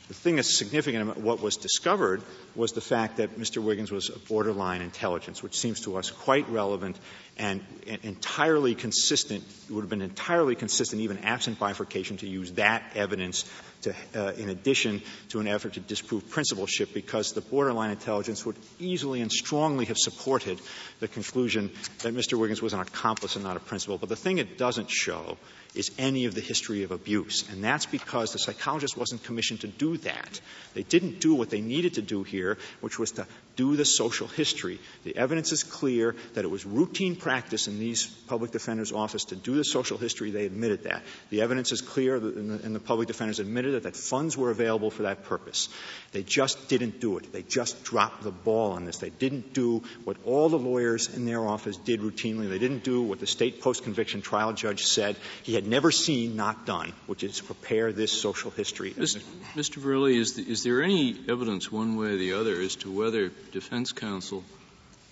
[0.07, 2.23] The thing that's significant about what was discovered
[2.55, 3.63] was the fact that Mr.
[3.63, 6.97] Wiggins was a borderline intelligence, which seems to us quite relevant
[7.41, 7.59] and,
[8.03, 13.45] entirely consistent, would have been entirely consistent, even absent bifurcation, to use that evidence
[13.81, 18.55] to, uh, in addition to an effort to disprove principalship, because the borderline intelligence would
[18.79, 20.61] easily and strongly have supported
[20.99, 21.71] the conclusion
[22.03, 22.37] that Mr.
[22.37, 23.97] Wiggins was an accomplice and not a principal.
[23.97, 25.37] But the thing it doesn't show
[25.73, 27.49] is any of the history of abuse.
[27.49, 30.41] And that's because the psychologist wasn't commissioned to do that.
[30.73, 33.25] They didn't do what they needed to do here, which was to
[33.55, 34.79] do the social history.
[35.05, 37.30] The evidence is clear that it was routine practice
[37.67, 40.31] in these public defenders' office to do the social history.
[40.31, 41.03] They admitted that.
[41.29, 45.03] The evidence is clear, and the, public defenders admitted it, that funds were available for
[45.03, 45.69] that purpose.
[46.11, 47.31] They just didn't do it.
[47.31, 48.97] They just dropped the ball on this.
[48.97, 52.49] They didn't do what all the lawyers in their office did routinely.
[52.49, 56.65] They didn't do what the state post-conviction trial judge said he had never seen not
[56.65, 58.91] done, which is prepare this social history.
[58.91, 59.21] Mr.
[59.55, 59.81] Mr.
[59.81, 63.31] Verrilli, is, the, is there any evidence one way or the other as to whether
[63.51, 64.43] defense counsel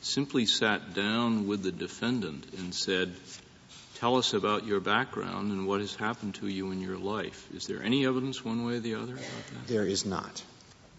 [0.01, 3.13] simply sat down with the defendant and said,
[3.95, 7.47] tell us about your background and what has happened to you in your life.
[7.53, 9.67] Is there any evidence one way or the other about that?
[9.67, 10.43] There is not.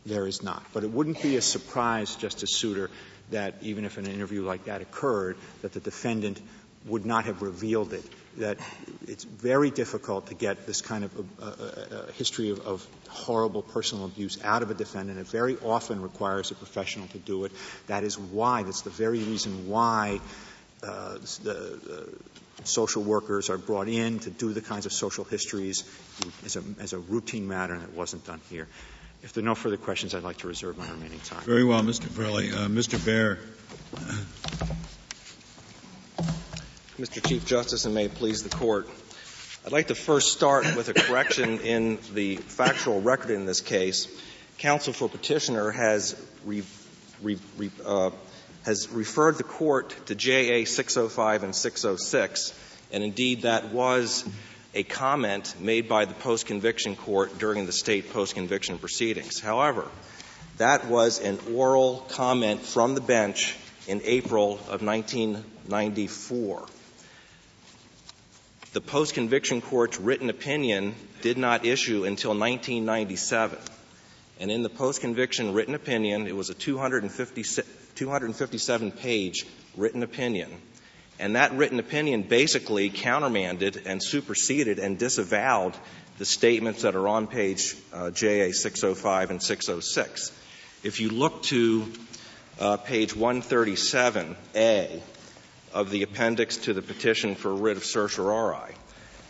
[0.07, 0.65] There is not.
[0.73, 2.91] But it wouldn't be a surprise, Justice Souter,
[3.31, 6.41] that even if an interview like that occurred, that the defendant
[6.87, 8.05] would not have revealed it.
[8.41, 8.59] That
[9.07, 13.63] it's very difficult to get this kind of a, a, a history of, of, horrible
[13.63, 15.19] personal abuse out of a defendant.
[15.19, 17.53] It very often requires a professional to do it.
[17.89, 20.21] That is why, that's the very reason why
[20.83, 25.85] uh, the uh, social workers are brought in to do the kinds of social histories
[26.45, 28.69] as a, as a routine matter, and it wasn't done here.
[29.23, 31.43] If there are no further questions, I'd like to reserve my remaining time.
[31.43, 32.07] Very well, Mr.
[32.07, 32.53] Verrilli.
[32.53, 33.05] Uh, Mr.
[33.05, 33.39] Bair.
[37.01, 37.27] Mr.
[37.27, 38.87] Chief Justice, and may it please the Court.
[39.65, 44.07] I'd like to first start with a correction in the factual record in this case.
[44.59, 46.63] Counsel for petitioner has, re,
[47.23, 48.11] re, re, uh,
[48.67, 52.53] has referred the court to JA 605 and 606,
[52.93, 54.29] and indeed that was
[54.75, 59.41] a comment made by the post-conviction court during the state post-conviction proceedings.
[59.41, 59.89] However,
[60.59, 63.57] that was an oral comment from the bench
[63.89, 66.67] in April of 1994
[68.73, 73.59] the post-conviction court's written opinion did not issue until 1997.
[74.39, 80.51] And in the post-conviction written opinion, it was a 257 page written opinion.
[81.19, 85.75] And that written opinion basically countermanded and superseded and disavowed
[86.19, 90.33] the statements that are on page uh, JA 605 and 606.
[90.83, 91.87] If you look to
[92.59, 95.03] uh, page 137A,
[95.73, 98.75] of the appendix to the petition for writ of certiorari.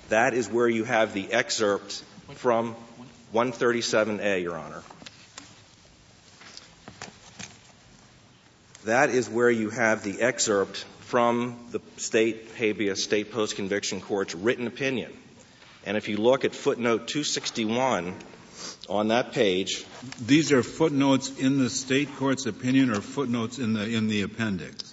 [0.08, 2.02] That is where you have the excerpt
[2.34, 2.74] from
[3.34, 4.82] 137A, Your Honor.
[8.84, 14.34] That is where you have the excerpt from the state habeas, state post conviction court's
[14.34, 15.12] written opinion.
[15.84, 18.14] And if you look at footnote 261
[18.88, 19.84] on that page.
[20.24, 24.89] These are footnotes in the state court's opinion or footnotes in the, in the appendix?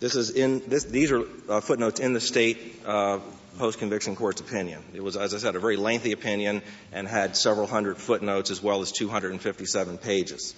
[0.00, 3.18] This is in this, these are uh, footnotes in the state uh,
[3.58, 4.82] post-conviction court's opinion.
[4.94, 8.62] It was, as I said, a very lengthy opinion and had several hundred footnotes as
[8.62, 10.54] well as 257 pages.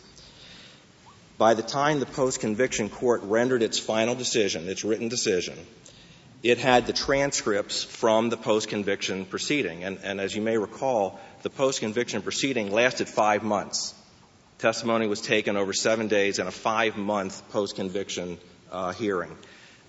[1.39, 5.57] By the time the post-conviction court rendered its final decision, its written decision,
[6.43, 9.85] it had the transcripts from the post-conviction proceeding.
[9.85, 13.95] And, and as you may recall, the post-conviction proceeding lasted five months.
[14.59, 18.37] Testimony was taken over seven days in a five-month post-conviction
[18.71, 19.37] uh, hearing.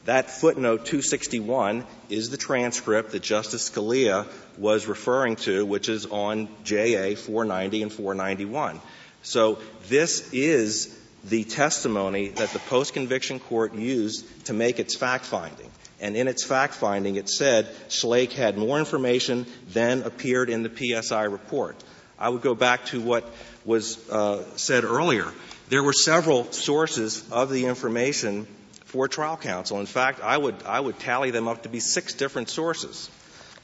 [0.05, 6.47] That footnote 261 is the transcript that Justice Scalia was referring to, which is on
[6.63, 8.81] JA 490 and 491.
[9.21, 15.69] So this is the testimony that the post-conviction court used to make its fact finding.
[15.99, 21.01] And in its fact finding, it said Schlaich had more information than appeared in the
[21.01, 21.75] PSI report.
[22.17, 23.29] I would go back to what
[23.65, 25.27] was uh, said earlier.
[25.69, 28.47] There were several sources of the information
[28.91, 29.79] for trial counsel.
[29.79, 33.09] In fact, I would, I would tally them up to be six different sources.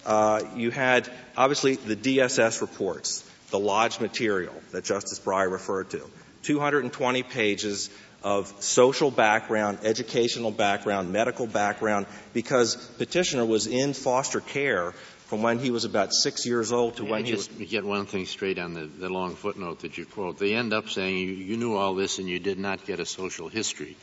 [0.06, 6.02] Uh, you had, obviously, the DSS reports, the lodge material that Justice Breyer referred to,
[6.44, 7.90] 220 pages
[8.24, 14.94] of social background, educational background, medical background, because petitioner was in foster care
[15.26, 17.48] from when he was about six years old to when he was.
[17.48, 20.40] Just get one thing straight on the, the long footnote that you quote.
[20.40, 23.06] They end up saying you, you knew all this and you did not get a
[23.06, 23.98] social history.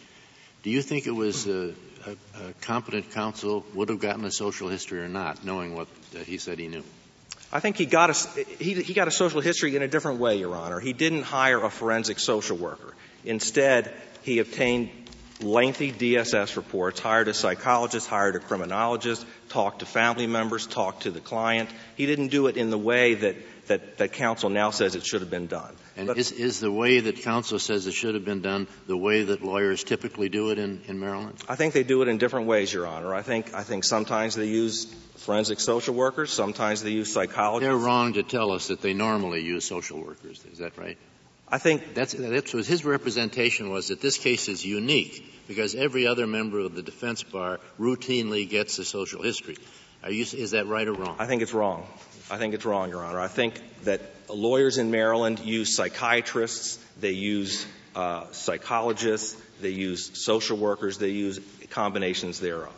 [0.64, 1.74] Do you think it was a,
[2.62, 5.88] competent counsel would have gotten a social history or not, knowing what
[6.24, 6.82] he said he knew?
[7.52, 10.38] I think he got a he, he got a social history in a different way,
[10.38, 10.80] Your Honor.
[10.80, 12.94] He didn't hire a forensic social worker.
[13.24, 14.90] Instead, he obtained
[15.40, 21.10] lengthy DSS reports, hired a psychologist, hired a criminologist, talked to family members, talked to
[21.10, 21.68] the client.
[21.96, 23.36] He didn't do it in the way that,
[23.68, 25.74] that, that counsel now says it should have been done.
[25.96, 28.96] And but, is, is the way that counsel says it should have been done the
[28.96, 31.38] way that lawyers typically do it in, in Maryland?
[31.48, 33.14] I think they do it in different ways, Your Honor.
[33.14, 37.68] I think, I think sometimes they use forensic social workers, sometimes they use psychologists.
[37.68, 40.44] They're wrong to tell us that they normally use social workers.
[40.52, 40.98] Is that right?
[41.48, 46.06] I think that's, that's what his representation was that this case is unique because every
[46.06, 49.56] other member of the defense bar routinely gets a social history.
[50.08, 51.16] You, is that right or wrong?
[51.18, 51.86] I think it's wrong.
[52.30, 53.20] I think it's wrong, Your Honor.
[53.20, 60.56] I think that lawyers in Maryland use psychiatrists, they use uh, psychologists, they use social
[60.56, 62.72] workers, they use combinations thereof.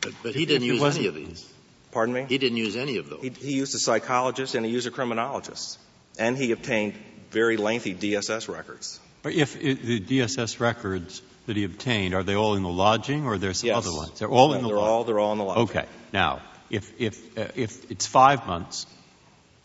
[0.00, 1.52] But, but he didn't use any of these.
[1.90, 2.26] Pardon me?
[2.28, 3.22] He didn't use any of those.
[3.22, 5.78] He, he used a psychologist and he used a criminologist.
[6.18, 6.94] And he obtained
[7.30, 9.00] very lengthy DSS records.
[9.22, 13.24] But if it, the DSS records that he obtained, are they all in the lodging
[13.24, 13.76] or are there some yes.
[13.76, 14.18] other ones?
[14.18, 14.92] They're all no, in the they're lodging.
[14.92, 15.62] All, they're all in the lodging.
[15.64, 15.86] Okay.
[16.12, 18.86] Now, if, if, uh, if it's five months,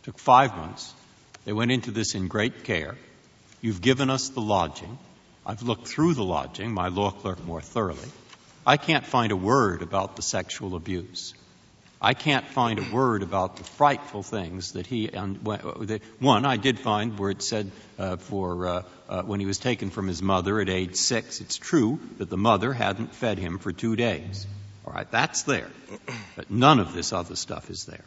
[0.03, 0.93] took five months,
[1.45, 2.95] they went into this in great care,
[3.61, 4.97] you've given us the lodging,
[5.45, 8.09] I've looked through the lodging, my law clerk more thoroughly,
[8.65, 11.33] I can't find a word about the sexual abuse.
[12.01, 15.07] I can't find a word about the frightful things that he.
[15.07, 15.37] and
[16.19, 19.89] one, I did find where it said uh, for uh, uh, when he was taken
[19.89, 21.39] from his mother at age six.
[21.39, 24.45] It's true that the mother hadn't fed him for two days.
[24.85, 25.69] All right, that's there,
[26.35, 28.03] but none of this other stuff is there.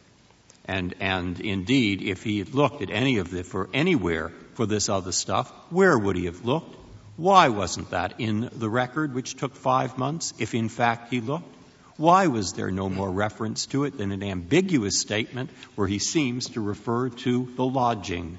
[0.65, 4.89] And and indeed, if he had looked at any of the for anywhere for this
[4.89, 6.75] other stuff, where would he have looked?
[7.15, 11.55] Why wasn't that in the record, which took five months, if in fact he looked?
[11.97, 16.49] Why was there no more reference to it than an ambiguous statement where he seems
[16.49, 18.37] to refer to the lodging?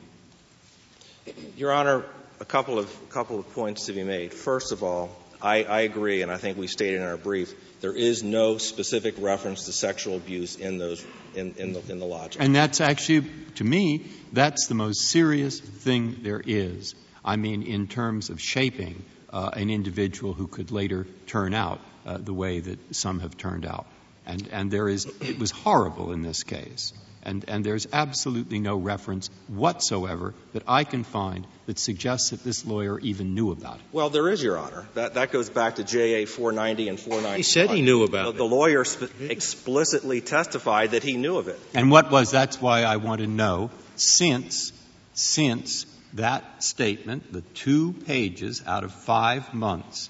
[1.56, 2.04] Your Honor,
[2.38, 4.32] a couple of, couple of points to be made.
[4.32, 7.94] First of all, I, I agree, and I think we stated in our brief, there
[7.94, 12.42] is no specific reference to sexual abuse in those in, in, the, in the lodging.
[12.42, 16.94] And that's actually, to me, that's the most serious thing there is.
[17.24, 22.18] I mean, in terms of shaping uh, an individual who could later turn out uh,
[22.18, 23.86] the way that some have turned out.
[24.26, 26.92] And, and there is, it was horrible in this case.
[27.28, 32.64] And, and there's absolutely no reference whatsoever that I can find that suggests that this
[32.64, 33.82] lawyer even knew about it.
[33.92, 34.86] Well, there is, Your Honor.
[34.94, 37.36] That, that goes back to JA 490 and 490.
[37.36, 38.36] He said he knew about the, it.
[38.38, 41.60] The lawyer sp- explicitly testified that he knew of it.
[41.74, 44.72] And what was, that's why I want to know, since,
[45.12, 50.08] since that statement, the two pages out of five months,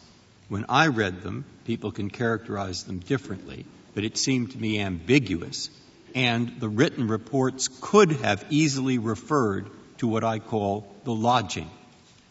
[0.48, 5.68] when I read them, people can characterize them differently, but it seemed to me ambiguous.
[6.14, 9.66] And the written reports could have easily referred
[9.98, 11.70] to what I call the lodging.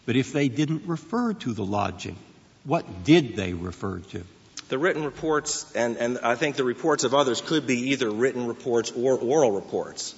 [0.05, 2.17] But if they didn't refer to the lodging,
[2.63, 4.23] what did they refer to?
[4.69, 8.47] The written reports, and, and I think the reports of others could be either written
[8.47, 10.15] reports or oral reports.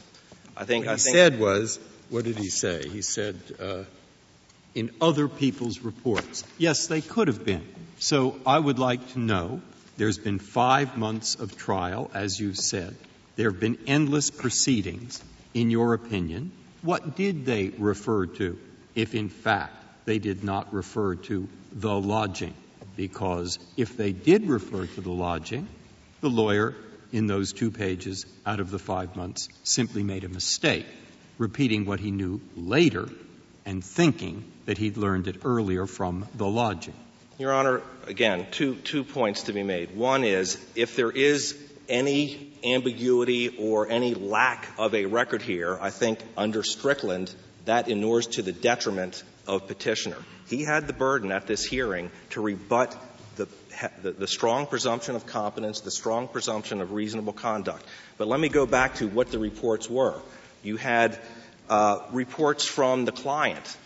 [0.57, 0.85] I think.
[0.85, 2.87] What I he think said was, what did he say?
[2.87, 3.83] He said, uh,
[4.75, 6.43] in other people's reports.
[6.57, 7.67] Yes, they could have been.
[7.99, 9.61] So I would like to know
[9.97, 12.95] there's been five months of trial, as you've said.
[13.39, 15.23] There have been endless proceedings.
[15.53, 18.59] In your opinion, what did they refer to
[18.95, 19.71] if, in fact,
[20.03, 22.53] they did not refer to the lodging?
[22.97, 25.69] Because if they did refer to the lodging,
[26.19, 26.75] the lawyer
[27.13, 30.87] in those two pages out of the five months simply made a mistake,
[31.37, 33.07] repeating what he knew later
[33.65, 36.93] and thinking that he'd learned it earlier from the lodging.
[37.37, 39.95] Your Honor, again, two, two points to be made.
[39.95, 41.57] One is if there is
[41.89, 47.33] any ambiguity or any lack of a record here, I think under Strickland,
[47.65, 50.17] that inures to the detriment of petitioner.
[50.47, 52.95] He had the burden at this hearing to rebut
[54.03, 57.85] the, strong presumption of competence, the strong presumption of reasonable conduct.
[58.17, 60.19] But let me go back to what the reports were.
[60.63, 61.17] You had
[61.69, 63.77] uh, reports from the client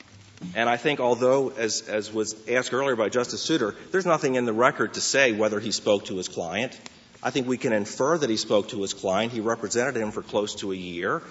[0.55, 4.45] and I think although, as, as was asked earlier by Justice Souter, there's nothing in
[4.45, 6.77] the record to say whether he spoke to his client.
[7.23, 9.31] I think we can infer that he spoke to his client.
[9.31, 11.21] He represented him for close to a year.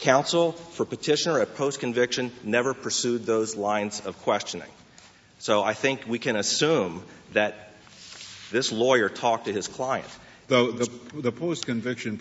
[0.00, 4.68] Counsel for petitioner at post-conviction never pursued those lines of questioning.
[5.38, 7.02] So I think we can assume
[7.32, 7.70] that
[8.50, 10.08] this lawyer talked to his client.
[10.48, 12.18] The, post-conviction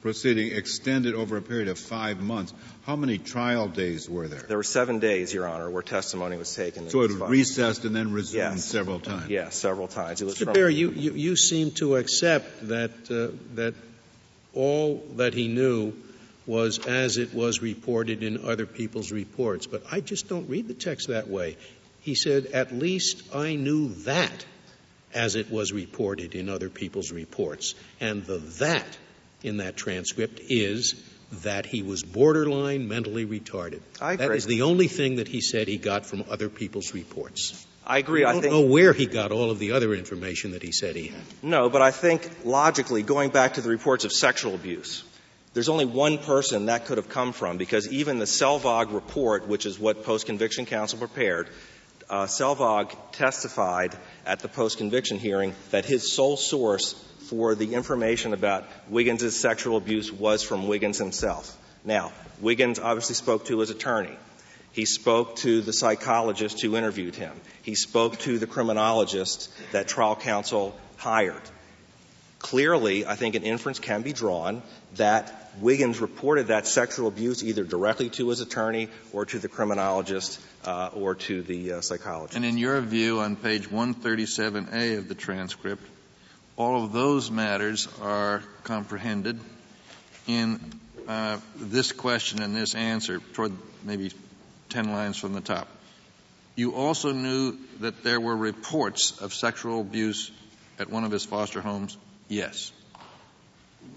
[0.00, 2.52] proceeding extended over a period of five months.
[2.84, 4.40] How many trial days were there?
[4.40, 6.88] There were seven days, Your Honor, where testimony was taken.
[6.90, 8.64] So it was recessed and then resumed Yes.
[8.64, 9.28] several times?
[9.28, 10.22] Yes, several times.
[10.22, 10.54] It was Mr.
[10.54, 13.74] from- you, you, you seem to accept that, uh, that
[14.54, 15.92] all that he knew
[16.46, 19.66] was as it was reported in other people's reports.
[19.66, 21.56] But I just don't read the text that way.
[22.00, 24.44] He said, at least I knew that
[25.12, 27.74] as it was reported in other people's reports.
[28.00, 28.86] And the that
[29.42, 30.94] in that transcript is
[31.44, 33.80] that he was borderline mentally retarded.
[34.00, 34.36] I agree.
[34.36, 37.66] is the only thing that he said he got from other people's reports.
[37.86, 38.24] I agree.
[38.24, 40.96] I I don't know where he got all of the other information that he said
[40.96, 41.22] he had.
[41.42, 45.04] No, but I think logically, going back to the reports of sexual abuse,
[45.54, 49.66] there's only one person that could have come from because even the Selvog report, which
[49.66, 51.48] is what post-conviction counsel prepared,
[52.08, 56.94] uh, Selvog testified at the post-conviction hearing that his sole source
[57.30, 61.56] for the information about Wiggins' sexual abuse was from Wiggins himself.
[61.84, 64.16] Now, Wiggins obviously spoke to his attorney.
[64.72, 67.32] He spoke to the psychologist who interviewed him.
[67.62, 71.42] He spoke to the criminologist that trial counsel hired.
[72.40, 74.62] Clearly, I think an inference can be drawn
[74.96, 80.40] that Wiggins reported that sexual abuse either directly to his attorney or to the criminologist
[80.64, 82.34] uh, or to the uh, psychologist.
[82.34, 85.84] And in your view, on page 137A of the transcript,
[86.60, 89.40] all of those matters are comprehended
[90.26, 90.60] in
[91.08, 93.52] uh, this question and this answer toward
[93.82, 94.12] maybe
[94.68, 95.68] 10 lines from the top.
[96.56, 100.30] You also knew that there were reports of sexual abuse
[100.78, 101.96] at one of his foster homes?
[102.28, 102.72] Yes.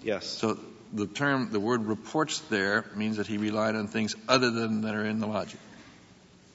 [0.01, 0.25] Yes.
[0.25, 0.57] So
[0.93, 4.95] the term, the word reports there means that he relied on things other than that
[4.95, 5.59] are in the logic.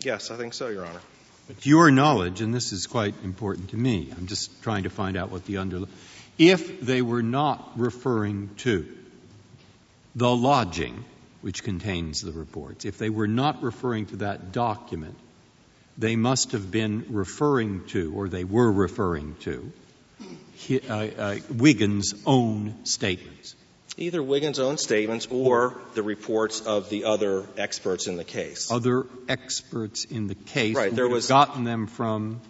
[0.01, 1.03] Yes, I think so, Your Honor.
[1.49, 5.17] To your knowledge, and this is quite important to me, I'm just trying to find
[5.17, 5.81] out what the under,
[6.37, 8.87] if they were not referring to
[10.15, 11.05] the lodging,
[11.41, 15.17] which contains the reports, if they were not referring to that document,
[15.97, 19.73] they must have been referring to, or they were referring to,
[20.71, 23.55] uh, uh, Wiggins' own statements.
[23.99, 28.71] Either Wiggins' own statements or the reports of the other experts in the case.
[28.71, 32.41] Other experts in the case Right, who there was- gotten them from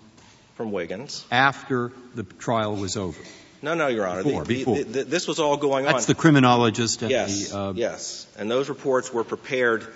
[0.57, 1.25] From Wiggins.
[1.31, 3.19] after the trial was over.
[3.63, 4.23] No, no, Your Honor.
[4.23, 4.77] Before, before.
[4.77, 5.93] the- the- this was all going on.
[5.95, 7.59] That's the criminologist yes, the.
[7.59, 8.27] Uh, yes.
[8.37, 9.87] And those reports were prepared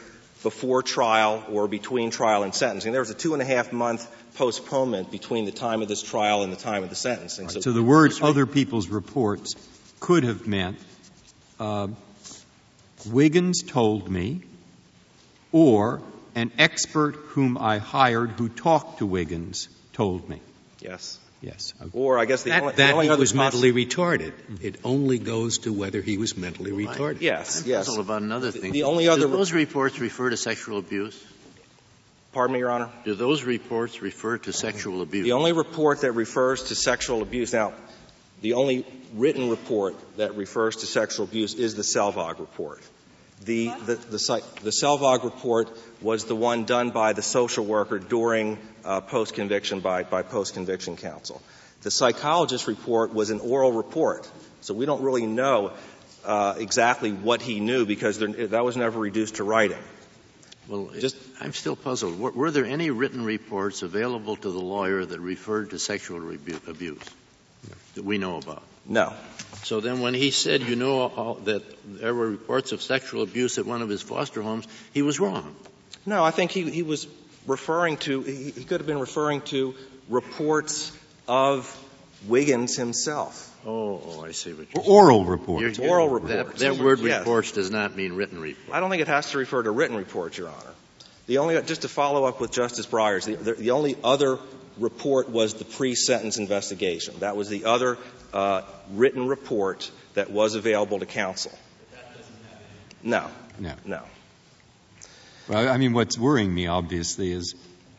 [0.42, 2.92] before trial or between trial and sentencing.
[2.92, 6.42] There was a two and a half month postponement between the time of this trial
[6.42, 7.50] and the time of the sentencing.
[7.50, 9.54] So the words other people's reports
[10.00, 10.78] could have meant
[11.62, 11.88] uh,
[13.06, 14.42] Wiggins told me,
[15.52, 16.00] or
[16.34, 20.40] an expert whom I hired who talked to Wiggins told me.
[20.80, 21.18] Yes.
[21.40, 21.74] Yes.
[21.80, 21.90] Okay.
[21.92, 24.32] Or I guess the That, only, the that only he other was possi- mentally retarded.
[24.62, 27.20] It only goes to whether he was mentally retarded.
[27.20, 27.86] Yes, I'm yes.
[27.86, 28.72] puzzled about another thing.
[28.72, 31.20] the only other- Do those reports refer to sexual abuse?
[32.32, 32.90] Pardon me, Your Honor?
[33.04, 35.24] Do those reports refer to sexual abuse?
[35.24, 37.72] The only report that refers to sexual abuse, now,
[38.42, 38.84] the only
[39.14, 42.82] written report that refers to sexual abuse is the Selvog report.
[43.44, 45.70] The, the, the, the Selvog report
[46.00, 51.40] was the one done by the social worker during uh, post-conviction by, by post-conviction counsel.
[51.82, 54.30] The psychologist report was an oral report,
[54.60, 55.72] so we don't really know
[56.24, 59.82] uh, exactly what he knew because there, that was never reduced to writing.
[60.68, 62.18] Well, Just- I'm still puzzled.
[62.20, 66.60] Were, were there any written reports available to the lawyer that referred to sexual rebu-
[66.68, 67.02] abuse
[67.94, 68.62] that we know about?
[68.86, 69.12] No.
[69.62, 73.58] So then when he said, you know, all, that there were reports of sexual abuse
[73.58, 75.54] at one of his foster homes, he was wrong.
[76.04, 77.06] No, I think he, he was
[77.46, 79.74] referring to, he, he could have been referring to
[80.08, 80.96] reports
[81.28, 81.78] of
[82.26, 83.48] Wiggins himself.
[83.64, 85.78] Oh, oh I see what you're Oral reports.
[85.78, 86.60] You're- Oral that- reports.
[86.60, 87.20] That, word Yes.
[87.20, 88.70] reports does not mean written reports.
[88.72, 90.74] I don't think it has to refer to written reports, Your Honor.
[91.26, 94.38] The only, just to follow up with Justice Breyer's, the, the, the only other
[94.78, 97.14] report was the pre-sentence investigation.
[97.20, 97.98] That was the other
[98.32, 98.62] uh,
[98.92, 101.52] written report that was available to counsel.
[103.02, 103.74] No, No.
[103.84, 104.02] no.
[105.48, 107.56] Well, I mean, what's worrying me, obviously, is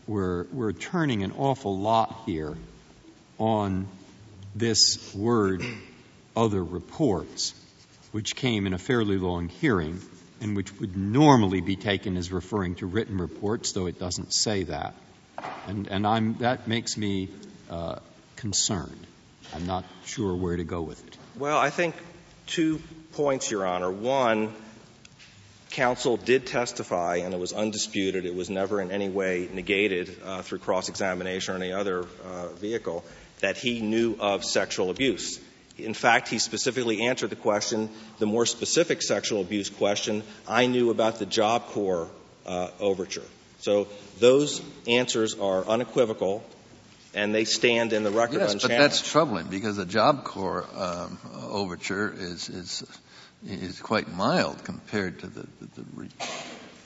[0.08, 2.56] we're, we're turning an awful lot here
[3.38, 3.88] on
[4.56, 5.62] this word,
[6.38, 7.54] other reports,
[8.12, 10.00] which came in a fairly long hearing
[10.40, 14.64] and which would normally be taken as referring to written reports, though it doesn't say
[14.64, 14.94] that.
[15.68, 17.30] And, and I'm, that makes me
[17.70, 18.00] uh,
[18.36, 19.08] concerned.
[19.54, 21.18] I'm not sure where to go with it.
[21.38, 21.96] Well, I think
[22.48, 22.82] two
[23.14, 23.92] points, Your Honor.
[23.92, 24.54] One,
[25.72, 28.26] counsel did testify, and it was undisputed.
[28.26, 32.48] It was never in any way negated uh, through cross examination or any other uh,
[32.50, 33.04] vehicle
[33.40, 35.40] that he knew of sexual abuse.
[35.78, 40.92] In fact, he specifically answered the question, the more specific sexual abuse question, I knew
[40.92, 42.10] about the Job Corps
[42.46, 43.24] uh, overture.
[43.64, 43.88] So
[44.20, 46.44] those answers are unequivocal,
[47.14, 48.68] and they stand in the record yes, unchallenged.
[48.68, 51.18] but that's troubling because the Job Corps um,
[51.50, 52.84] overture is, is
[53.48, 56.10] is quite mild compared to the, the, the re-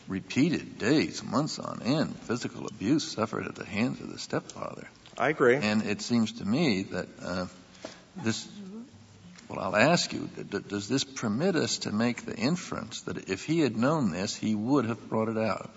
[0.08, 4.88] repeated days, months on end, physical abuse suffered at the hands of the stepfather.
[5.18, 5.56] I agree.
[5.56, 7.46] And it seems to me that uh,
[8.18, 8.48] this.
[9.50, 10.30] Well, I'll ask you:
[10.68, 14.54] Does this permit us to make the inference that if he had known this, he
[14.54, 15.72] would have brought it out?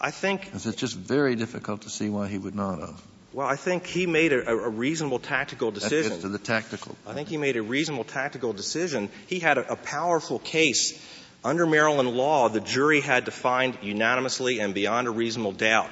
[0.00, 0.50] I think.
[0.52, 3.02] It's just very difficult to see why he would not have.
[3.32, 6.12] Well, I think he made a, a reasonable tactical decision.
[6.12, 6.96] That to the tactical.
[7.04, 9.08] I think he made a reasonable tactical decision.
[9.26, 11.00] He had a, a powerful case.
[11.42, 15.90] Under Maryland law, the jury had to find unanimously and beyond a reasonable doubt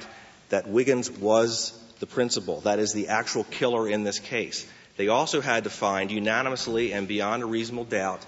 [0.49, 4.65] that Wiggins was the principal, that is, the actual killer in this case.
[4.95, 8.25] They also had to find unanimously and beyond a reasonable doubt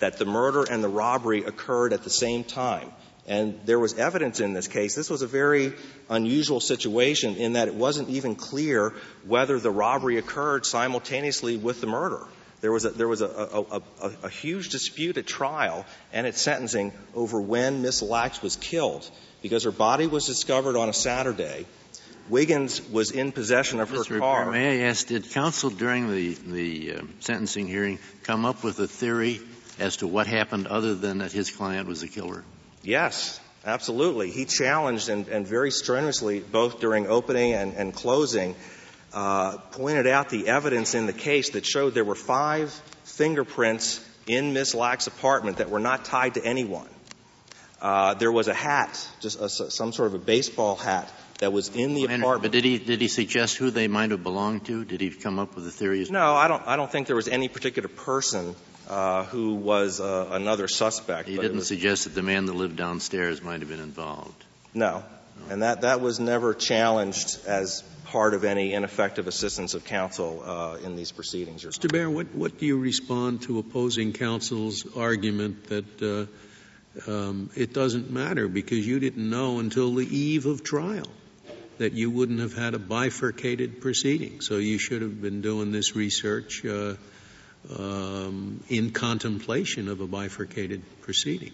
[0.00, 2.90] that the murder and the robbery occurred at the same time.
[3.28, 4.94] And there was evidence in this case.
[4.94, 5.72] This was a very
[6.08, 8.94] unusual situation in that it wasn't even clear
[9.26, 12.20] whether the robbery occurred simultaneously with the murder.
[12.60, 16.36] There was a, there was a, a, a, a huge dispute at trial and at
[16.36, 19.08] sentencing over when Miss Lacs was killed
[19.42, 21.66] because her body was discovered on a Saturday.
[22.28, 24.08] Wiggins was in possession of Mr.
[24.08, 24.50] her car.
[24.50, 28.88] May I ask, did counsel during the, the uh, sentencing hearing come up with a
[28.88, 29.40] theory
[29.78, 32.42] as to what happened other than that his client was the killer?
[32.86, 34.30] Yes, absolutely.
[34.30, 38.54] He challenged and, and very strenuously, both during opening and, and closing,
[39.12, 42.70] uh, pointed out the evidence in the case that showed there were five
[43.02, 46.88] fingerprints in Miss Lack's apartment that were not tied to anyone.
[47.82, 51.74] Uh, there was a hat, just a, some sort of a baseball hat that was
[51.74, 52.42] in the apartment.
[52.42, 54.84] But did he did he suggest who they might have belonged to?
[54.84, 56.06] Did he come up with a theory?
[56.08, 56.66] No, I don't.
[56.66, 58.54] I don't think there was any particular person
[58.88, 61.28] uh, who was uh, another suspect.
[61.28, 64.44] He didn't was, suggest that the man that lived downstairs might have been involved.
[64.74, 65.04] No,
[65.50, 70.76] and that that was never challenged as part of any ineffective assistance of counsel uh,
[70.84, 71.64] in these proceedings.
[71.64, 71.90] Mr.
[71.90, 78.10] Bair, what, what do you respond to opposing counsel's argument that uh, um, it doesn't
[78.10, 81.08] matter because you didn't know until the eve of trial
[81.78, 85.94] that you wouldn't have had a bifurcated proceeding, so you should have been doing this
[85.94, 86.94] research uh,
[87.74, 91.50] Um, in contemplation of a bifurcated proceeding?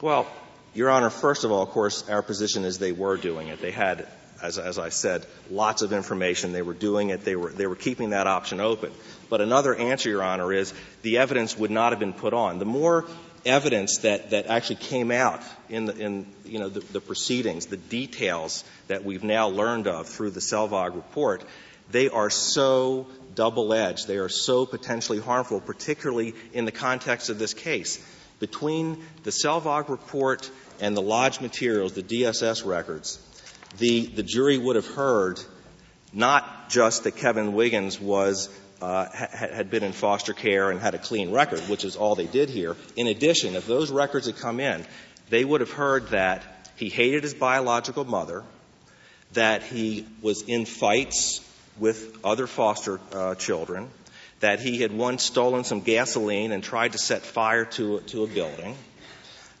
[0.00, 0.28] Well,
[0.74, 3.60] Your Honor, first of all, of course, our position is they were doing it.
[3.60, 4.06] They had,
[4.40, 6.52] as, as I said, lots of information.
[6.52, 7.24] They were doing it.
[7.24, 8.92] They were, they were keeping that option open.
[9.28, 12.60] But another answer, Your Honor, is the evidence would not have been put on.
[12.60, 13.04] The more
[13.44, 17.76] evidence that, that actually came out in the, in, you know, the, the proceedings, the
[17.76, 21.42] details that we've now learned of through the Selvog report,
[21.90, 24.06] they are so double edged.
[24.06, 28.04] They are so potentially harmful, particularly in the context of this case.
[28.40, 33.18] Between the Selvog report and the lodge materials, the DSS records,
[33.78, 35.40] the, the jury would have heard
[36.12, 38.48] not just that Kevin Wiggins was
[38.80, 42.14] uh, ha- had been in foster care and had a clean record, which is all
[42.14, 42.76] they did here.
[42.96, 44.84] In addition, if those records had come in,
[45.30, 46.42] they would have heard that
[46.76, 48.44] he hated his biological mother,
[49.32, 51.44] that he was in fights
[51.78, 53.88] with other foster uh, children,
[54.40, 58.26] that he had once stolen some gasoline and tried to set fire to, to a
[58.26, 58.76] building,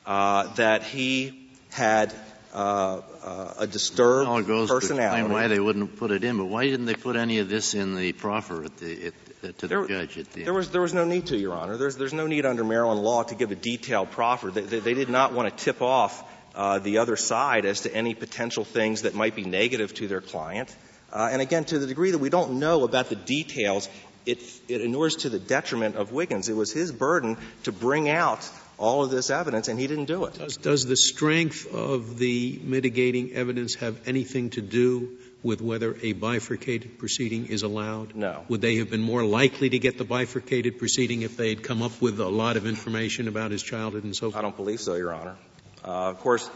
[0.06, 2.12] uh, that he had
[2.54, 5.22] uh, uh, a disturbed All goes personality.
[5.22, 7.74] To why they wouldn't put it in, but why didn't they put any of this
[7.74, 9.06] in the proffer at the,
[9.42, 11.54] at, to there, the judge at the there was there was no need to, Your
[11.54, 11.76] Honor.
[11.76, 14.50] There's there's no need under Maryland law to give a detailed proffer.
[14.50, 17.94] They, they, they did not want to tip off uh, the other side as to
[17.94, 20.74] any potential things that might be negative to their client.
[21.12, 23.88] Uh, and again, to the degree that we don't know about the details,
[24.26, 24.38] it,
[24.68, 26.48] it inures to the detriment of Wiggins.
[26.48, 30.24] It was his burden to bring out all of this evidence, and he didn't do
[30.26, 30.34] it.
[30.34, 36.12] Does, does the strength of the mitigating evidence have anything to do with whether a
[36.12, 38.14] bifurcated proceeding is allowed?
[38.14, 38.44] No.
[38.48, 41.82] Would they have been more likely to get the bifurcated proceeding if they had come
[41.82, 44.36] up with a lot of information about his childhood and so forth?
[44.36, 45.36] I don't believe so, Your Honor.
[45.84, 46.50] Uh, of course,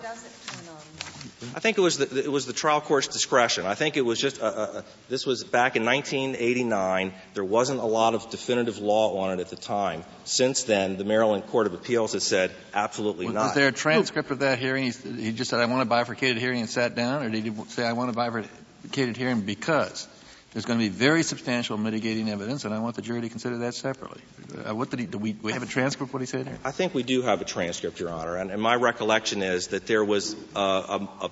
[1.54, 3.66] I think it was the, it was the trial court's discretion.
[3.66, 7.12] I think it was just a, a, this was back in 1989.
[7.34, 10.04] There wasn't a lot of definitive law on it at the time.
[10.24, 13.44] Since then, the Maryland Court of Appeals has said absolutely was, not.
[13.46, 14.84] Was there a transcript of that hearing?
[14.84, 17.52] He, he just said, "I want a bifurcated hearing," and sat down, or did he
[17.68, 20.08] say, "I want a bifurcated hearing because"?
[20.52, 23.58] There's going to be very substantial mitigating evidence, and I want the jury to consider
[23.58, 24.20] that separately.
[24.68, 26.58] Uh, what did he, do we, we have a transcript of what he said here?
[26.62, 29.86] I think we do have a transcript, Your Honor, and, and my recollection is that
[29.86, 31.30] there was uh, a, a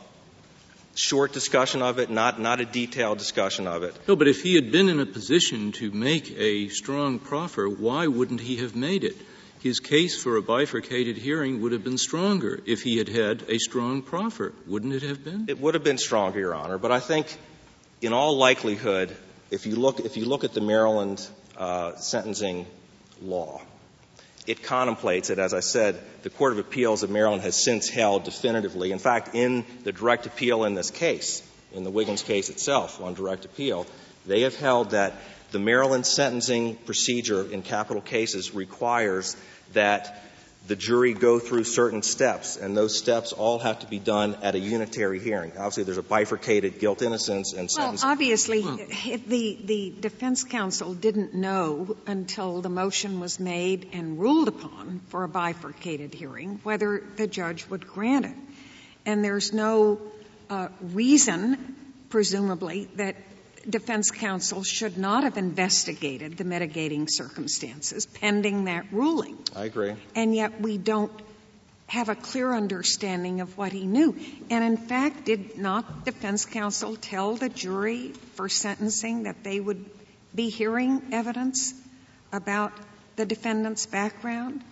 [0.95, 3.95] short discussion of it, not, not a detailed discussion of it.
[4.09, 8.07] No, but if he had been in a position to make a strong proffer, why
[8.07, 9.17] wouldn't he have made it?
[9.63, 13.59] His case for a bifurcated hearing would have been stronger if he had had a
[13.59, 15.45] strong proffer, wouldn't it have been?
[15.49, 17.37] It would have been stronger, Your Honor, but I think
[18.01, 19.15] in all likelihood,
[19.51, 21.27] if you look, if you look at the Maryland
[21.57, 22.67] uh, sentencing
[23.23, 23.61] law,
[24.47, 25.39] it contemplates it.
[25.39, 28.93] As I said, the Court of Appeals of Maryland has since held definitively.
[28.93, 31.43] In fact, in the direct appeal in this case,
[31.73, 33.87] in the Wiggins case itself on direct appeal,
[34.27, 35.15] they have held that
[35.51, 39.37] the Maryland sentencing procedure in capital cases requires
[39.73, 40.30] that
[40.67, 44.55] the jury go through certain steps, and those steps all have to be done at
[44.55, 45.53] a unitary hearing.
[45.53, 48.03] Obviously, there's a bifurcated guilt, innocence, and sentence.
[48.03, 54.49] Well, obviously, the, the defense counsel didn't know until the motion was made and ruled
[54.49, 58.37] upon for a bifurcated hearing whether the judge would grant it.
[59.07, 59.99] And there's no
[60.51, 61.75] uh, reason,
[62.11, 63.17] presumably, that
[63.69, 69.39] defense counsel should not have investigated the mitigating circumstances pending that ruling.
[69.55, 69.95] I agree.
[70.15, 71.13] And yet we don't
[71.87, 74.17] have a clear understanding of what he knew.
[74.49, 79.85] And in fact, did not defense counsel tell the jury for sentencing that they would
[80.35, 81.75] be hearing evidence
[82.33, 82.73] about
[83.17, 84.63] the defendant's background?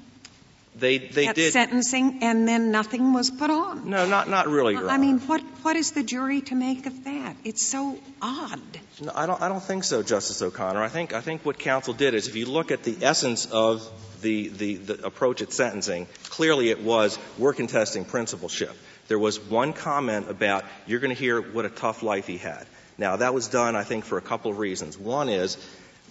[0.78, 1.52] They, they at did.
[1.52, 3.90] sentencing, and then nothing was put on.
[3.90, 4.98] No, not, not really, Your I Honor.
[5.00, 7.36] mean, what, what is the jury to make of that?
[7.44, 8.60] It's so odd.
[9.00, 10.82] No, I don't, I don't think so, Justice O'Connor.
[10.82, 13.88] I think, I think what counsel did is if you look at the essence of
[14.22, 18.76] the, the, the approach at sentencing, clearly it was we're contesting principalship.
[19.08, 22.66] There was one comment about you're going to hear what a tough life he had.
[22.98, 24.98] Now, that was done, I think, for a couple of reasons.
[24.98, 25.56] One is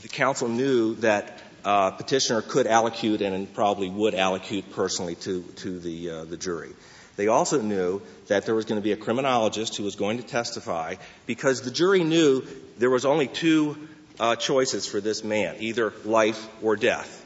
[0.01, 5.79] the counsel knew that uh, petitioner could allocute and probably would allocute personally to, to
[5.79, 6.71] the, uh, the jury.
[7.17, 10.23] They also knew that there was going to be a criminologist who was going to
[10.23, 10.95] testify
[11.25, 12.45] because the jury knew
[12.77, 17.25] there was only two uh, choices for this man, either life or death.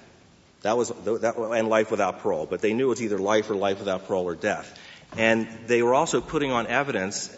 [0.63, 2.47] That was, that, and life without parole.
[2.47, 4.75] But they knew it was either life or life without parole or death.
[5.17, 7.29] And they were also putting on evidence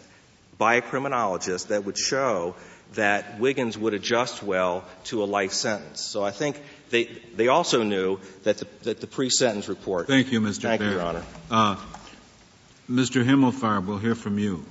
[0.57, 2.55] by a criminologist that would show
[2.93, 6.01] that Wiggins would adjust well to a life sentence.
[6.01, 6.61] So I think
[6.93, 10.07] they, they also knew that the, that the pre-sentence report.
[10.07, 10.61] Thank you, Mr.
[10.61, 10.91] Thank Baird.
[10.91, 11.23] you, Your Honor.
[11.49, 11.75] Uh,
[12.89, 13.25] Mr.
[13.25, 14.63] Himmelfarb, we'll hear from you.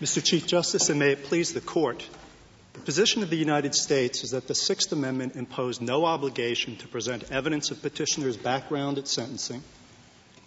[0.00, 0.24] Mr.
[0.24, 2.08] Chief Justice, and may it please the Court,
[2.80, 6.88] the position of the United States is that the Sixth Amendment imposed no obligation to
[6.88, 9.62] present evidence of petitioner's background at sentencing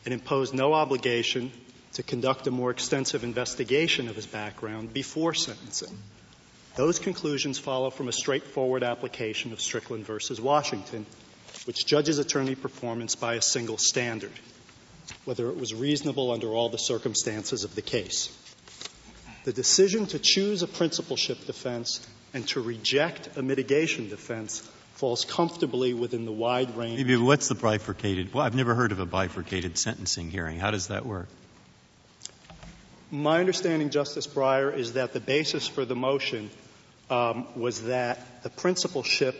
[0.04, 1.52] and imposed no obligation
[1.94, 5.96] to conduct a more extensive investigation of his background before sentencing.
[6.76, 11.06] Those conclusions follow from a straightforward application of Strickland versus Washington,
[11.66, 14.34] which judges attorney performance by a single standard,
[15.26, 18.36] whether it was reasonable under all the circumstances of the case.
[19.44, 22.04] The decision to choose a principalship defense
[22.34, 24.60] and to reject a mitigation defense
[24.96, 26.98] falls comfortably within the wide range.
[26.98, 28.34] Maybe what's the bifurcated?
[28.34, 30.60] Well, I've never heard of a bifurcated sentencing hearing.
[30.60, 31.28] How does that work?
[33.12, 36.50] My understanding, Justice Breyer, is that the basis for the motion
[37.10, 39.36] um, was that the principalship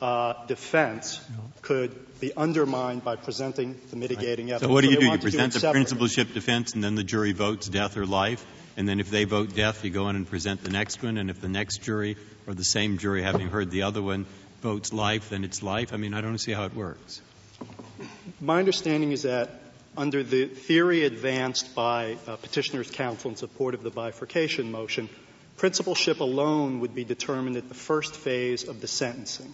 [0.00, 1.20] uh, defense
[1.60, 4.54] could be undermined by presenting the mitigating right.
[4.54, 4.70] evidence.
[4.70, 5.06] So what do you so do?
[5.06, 8.44] You present the principalship defense, and then the jury votes death or life
[8.76, 11.30] and then if they vote death, you go in and present the next one, and
[11.30, 12.16] if the next jury
[12.46, 14.26] or the same jury, having heard the other one,
[14.62, 15.92] votes life, then it's life.
[15.92, 17.20] I mean, I don't see how it works.
[18.40, 19.50] My understanding is that
[19.96, 25.08] under the theory advanced by uh, petitioner's counsel in support of the bifurcation motion,
[25.56, 29.52] principalship alone would be determined at the first phase of the sentencing.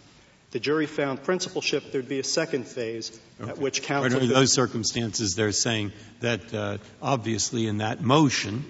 [0.51, 3.51] The jury found principalship, there'd be a second phase okay.
[3.51, 4.21] at which counsel.
[4.21, 8.65] Under those circumstances, they're saying that uh, obviously in that motion,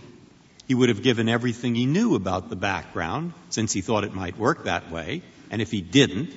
[0.69, 4.39] he would have given everything he knew about the background, since he thought it might
[4.39, 5.23] work that way.
[5.51, 6.31] And if he didn't,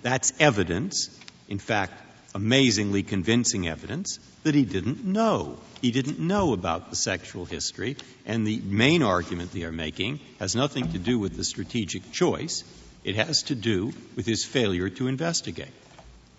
[0.00, 1.10] that's evidence,
[1.48, 1.92] in fact,
[2.34, 5.58] amazingly convincing evidence, that he didn't know.
[5.82, 7.96] He didn't know about the sexual history.
[8.24, 12.64] And the main argument they are making has nothing to do with the strategic choice.
[13.04, 15.68] It has to do with his failure to investigate.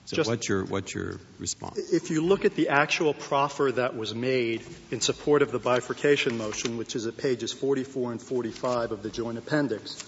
[0.05, 1.79] So Just, what's your what's your response?
[1.91, 6.37] If you look at the actual proffer that was made in support of the bifurcation
[6.37, 9.99] motion, which is at pages 44 and 45 of the joint appendix,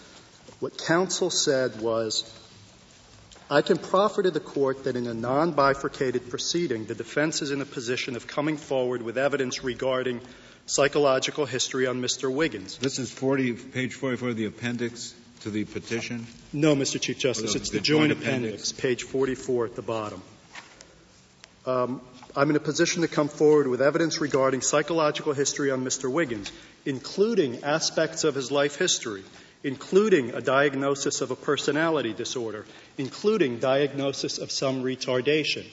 [0.60, 2.32] what counsel said was,
[3.50, 7.62] I can proffer to the court that in a non-bifurcated proceeding, the defense is in
[7.62, 10.22] a position of coming forward with evidence regarding
[10.66, 12.32] psychological history on Mr.
[12.32, 12.78] Wiggins.
[12.78, 15.16] This is 40, page 44 of the appendix
[15.48, 16.28] to the petition?
[16.54, 17.00] No, Mr.
[17.00, 17.54] Chief Justice.
[17.54, 20.22] the- It's the the joint joint appendix, page 44 at the bottom.
[21.66, 22.02] Um,
[22.36, 26.12] I'm in a position to come forward with evidence regarding psychological history on Mr.
[26.12, 26.52] Wiggins,
[26.86, 29.24] including aspects of his life history,
[29.64, 32.66] including a diagnosis of a personality disorder,
[32.98, 35.66] including diagnosis of some retardation.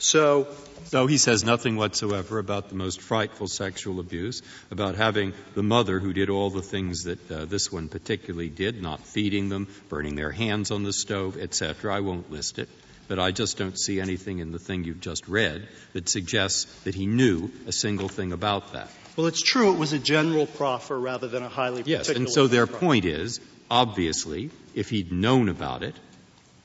[0.00, 0.48] So,
[0.86, 6.00] So he says nothing whatsoever about the most frightful sexual abuse, about having the mother
[6.00, 10.16] who did all the things that uh, this one particularly did, not feeding them, burning
[10.16, 11.94] their hands on the stove, etc.
[11.94, 12.68] I won't list it,
[13.08, 16.94] but I just don't see anything in the thing you've just read that suggests that
[16.94, 18.88] he knew a single thing about that.
[19.16, 22.46] well, it's true it was a general proffer rather than a highly Yes, and so
[22.46, 22.86] their proffer.
[22.86, 23.38] point is,
[23.70, 25.94] obviously, if he'd known about it,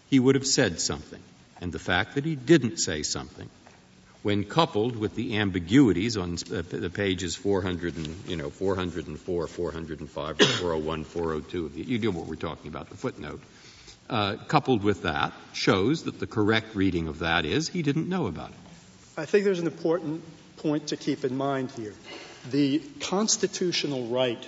[0.10, 1.20] he would have said something.
[1.62, 3.50] And the fact that he didn't say something,
[4.24, 10.38] when coupled with the ambiguities on uh, the pages 400 and, you know, 404, 405,
[10.38, 13.42] 401, 402, you know what we're talking about, the footnote,
[14.10, 18.28] uh, coupled with that, shows that the correct reading of that is he didn't know
[18.28, 18.56] about it.
[19.18, 20.24] I think there's an important
[20.58, 21.94] point to keep in mind here.
[22.50, 24.44] The constitutional right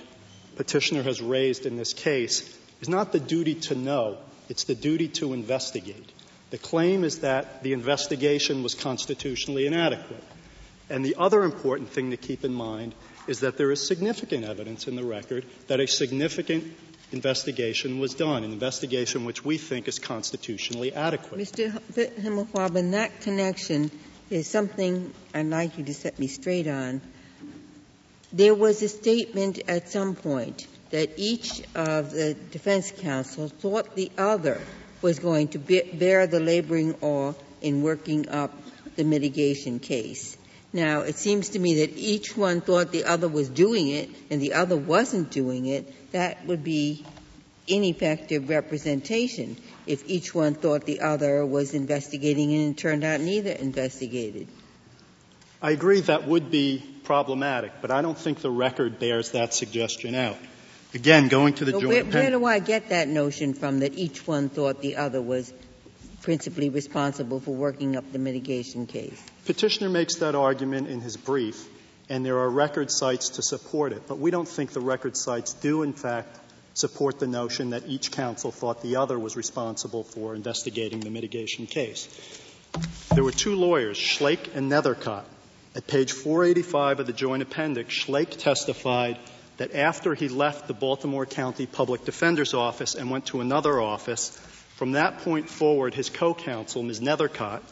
[0.56, 5.08] petitioner has raised in this case is not the duty to know, it's the duty
[5.08, 6.12] to investigate.
[6.50, 10.24] The claim is that the investigation was constitutionally inadequate.
[10.90, 12.94] And the other important thing to keep in mind
[13.26, 16.64] is that there is significant evidence in the record that a significant
[17.12, 21.38] investigation was done, an investigation which we think is constitutionally adequate.
[21.38, 21.70] Mr.
[21.92, 23.90] Himmelfarb, that connection
[24.30, 27.00] is something I'd like you to set me straight on.
[28.32, 34.10] There was a statement at some point that each of the defense counsel thought the
[34.16, 34.60] other
[35.02, 38.52] was going to bear the laboring awe in working up
[38.96, 40.36] the mitigation case.
[40.72, 44.40] Now, it seems to me that each one thought the other was doing it and
[44.40, 46.12] the other wasn't doing it.
[46.12, 47.04] That would be
[47.66, 53.52] ineffective representation if each one thought the other was investigating and it turned out neither
[53.52, 54.48] investigated.
[55.60, 60.14] I agree that would be problematic, but I don't think the record bears that suggestion
[60.14, 60.36] out.
[60.94, 63.94] Again, going to the So joint where, where do I get that notion from that
[63.94, 65.52] each one thought the other was
[66.22, 69.22] principally responsible for working up the mitigation case?
[69.44, 71.68] Petitioner makes that argument in his brief,
[72.08, 75.52] and there are record cites to support it, but we don't think the record cites
[75.52, 76.38] do, in fact,
[76.72, 81.66] support the notion that each counsel thought the other was responsible for investigating the mitigation
[81.66, 82.08] case.
[83.14, 85.24] There were two lawyers, Schlaich and Nethercott.
[85.74, 89.18] At page 485 of the joint appendix, Schlaich testified
[89.58, 94.30] that after he left the Baltimore County Public Defender's Office and went to another office,
[94.76, 97.00] from that point forward, his co-counsel, Ms.
[97.00, 97.62] Nethercott,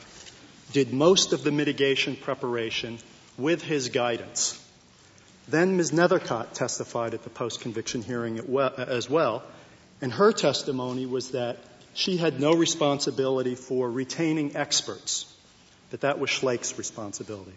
[0.73, 2.99] did most of the mitigation preparation
[3.39, 4.63] with his guidance.
[5.49, 5.93] Then Ms.
[5.93, 8.41] Nethercott testified at the post-conviction hearing
[8.79, 9.45] as well,
[10.03, 11.59] and her testimony was that
[11.95, 15.33] she had no responsibility for retaining experts,
[15.91, 17.55] that that was Schlaich's responsibility.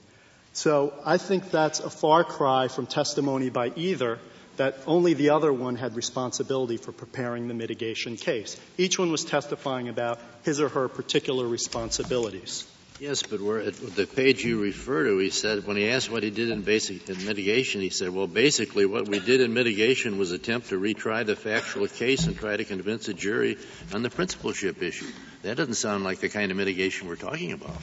[0.59, 4.19] So I think that's a far cry from testimony by either
[4.57, 8.59] that only the other one had responsibility for preparing the mitigation case.
[8.77, 12.67] Each one was testifying about his or her particular responsibilities.
[12.99, 16.29] Yes, but at the page you refer to, he said when he asked what he
[16.29, 20.33] did in basic in mitigation, he said, "Well, basically, what we did in mitigation was
[20.33, 23.57] attempt to retry the factual case and try to convince a jury
[23.93, 25.07] on the principalship issue."
[25.43, 27.79] That doesn't sound like the kind of mitigation we're talking about.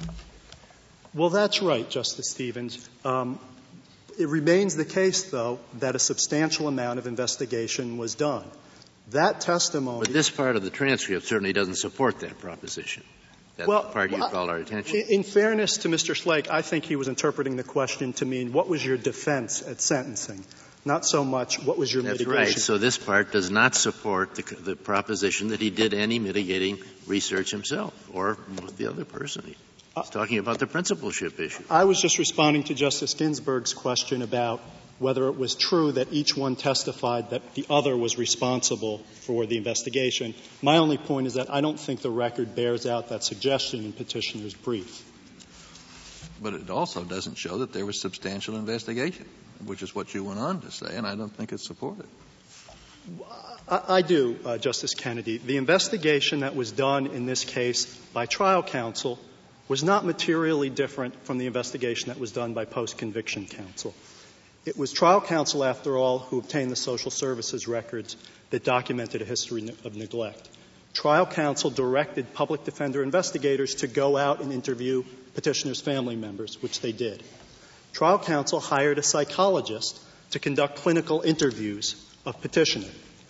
[1.16, 2.86] Well, that's right, Justice Stevens.
[3.02, 3.38] Um,
[4.18, 8.44] it remains the case, though, that a substantial amount of investigation was done.
[9.12, 10.00] That testimony.
[10.00, 13.02] But this part of the transcript certainly doesn't support that proposition.
[13.56, 14.96] That's well, the part you called our attention.
[14.96, 16.14] In, in fairness to Mr.
[16.14, 19.80] Schlaich, I think he was interpreting the question to mean what was your defense at
[19.80, 20.44] sentencing,
[20.84, 22.36] not so much what was your That's mitigation.
[22.36, 22.58] right.
[22.58, 27.50] So this part does not support the, the proposition that he did any mitigating research
[27.50, 29.54] himself or with the other person.
[29.96, 31.64] He's talking about the principalship issue.
[31.70, 34.60] I was just responding to Justice Ginsburg's question about
[34.98, 39.56] whether it was true that each one testified that the other was responsible for the
[39.56, 40.34] investigation.
[40.60, 43.94] My only point is that I don't think the record bears out that suggestion in
[43.94, 45.02] petitioner's brief.
[46.42, 49.24] But it also doesn't show that there was substantial investigation,
[49.64, 52.06] which is what you went on to say, and I don't think it's supported.
[53.66, 55.38] I, I do, uh, Justice Kennedy.
[55.38, 59.18] The investigation that was done in this case by trial counsel
[59.68, 63.94] was not materially different from the investigation that was done by post-conviction counsel.
[64.64, 68.16] It was trial counsel, after all, who obtained the social services records
[68.50, 70.48] that documented a history of neglect.
[70.92, 75.04] Trial counsel directed public defender investigators to go out and interview
[75.34, 77.22] petitioner's family members, which they did.
[77.92, 80.00] trial counsel hired a psychologist
[80.30, 81.94] to conduct clinical interviews
[82.24, 82.88] of petitioner,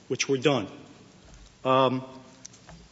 [0.08, 0.68] which were done.
[1.64, 2.04] Um,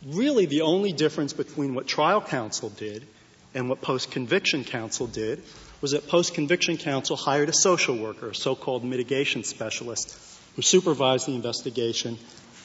[0.05, 3.07] really, the only difference between what trial counsel did
[3.55, 5.43] and what post-conviction counsel did
[5.81, 10.17] was that post-conviction counsel hired a social worker, a so-called mitigation specialist,
[10.57, 12.19] who supervised the investigation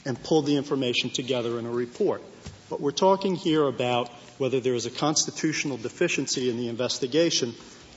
[0.05, 2.23] and pulled the information together in a report.
[2.69, 7.53] But we're talking here about whether there is a constitutional deficiency in the investigation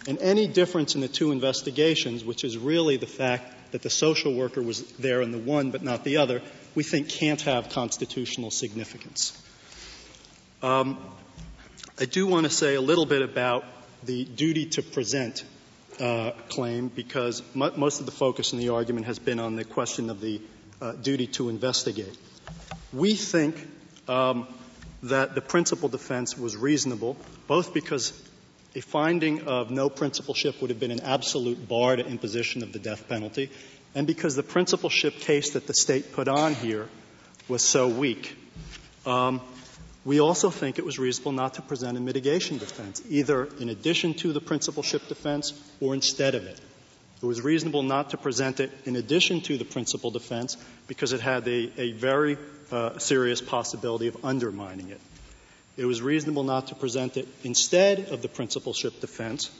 [0.09, 4.35] and any difference in the two investigations, which is really the fact that the social
[4.35, 6.43] worker was there in the one but not the other,
[6.75, 9.41] we think can't have constitutional significance.
[10.63, 10.99] Um,
[12.01, 13.65] I do want to say a little bit about
[14.03, 15.45] the duty to present
[16.01, 20.09] uh, claim because most of the focus in the argument has been on the question
[20.09, 20.41] of the
[20.81, 22.17] uh, duty to investigate.
[22.95, 23.69] We think
[24.09, 24.49] um,
[25.03, 28.19] that the principal defense was reasonable, both because
[28.75, 32.79] a finding of no principalship would have been an absolute bar to imposition of the
[32.79, 33.51] death penalty,
[33.95, 36.89] and because the principalship case that the state put on here
[37.49, 38.35] was so weak.
[39.05, 39.43] Um,
[40.05, 44.15] we also think it was reasonable not to present a mitigation defense, either in addition
[44.15, 46.61] to the principalship defense or instead of it.
[47.23, 50.57] It was reasonable not to present it in addition to the principal defense
[50.89, 52.37] because it had a, a very
[52.73, 55.01] uh, serious possibility of undermining it.
[55.77, 59.51] It was reasonable not to present it instead of the principalship defense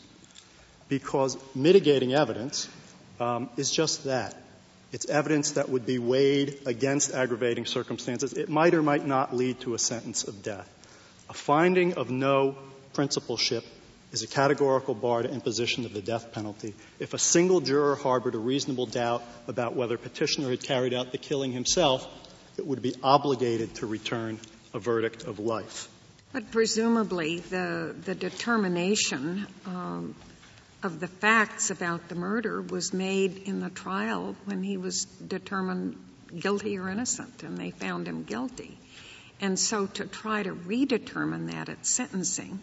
[0.89, 2.69] because mitigating evidence
[3.21, 4.42] um, is just that.
[4.93, 8.35] It's evidence that would be weighed against aggravating circumstances.
[8.35, 10.69] It might or might not lead to a sentence of death.
[11.31, 12.57] A finding of no
[12.93, 13.65] principalship
[14.13, 16.75] is a categorical bar to imposition of the death penalty.
[16.99, 21.19] If a single juror harbored a reasonable doubt about whether petitioner had carried out the
[21.19, 22.07] killing himself,
[22.59, 24.39] it would be obligated to return
[24.75, 25.89] a verdict of life.
[26.33, 30.15] But presumably, the the determination um,
[30.83, 35.97] of the facts about the murder was made in the trial when he was determined
[36.39, 38.77] guilty or innocent, and they found him guilty.
[39.41, 42.61] And so to try to redetermine that at sentencing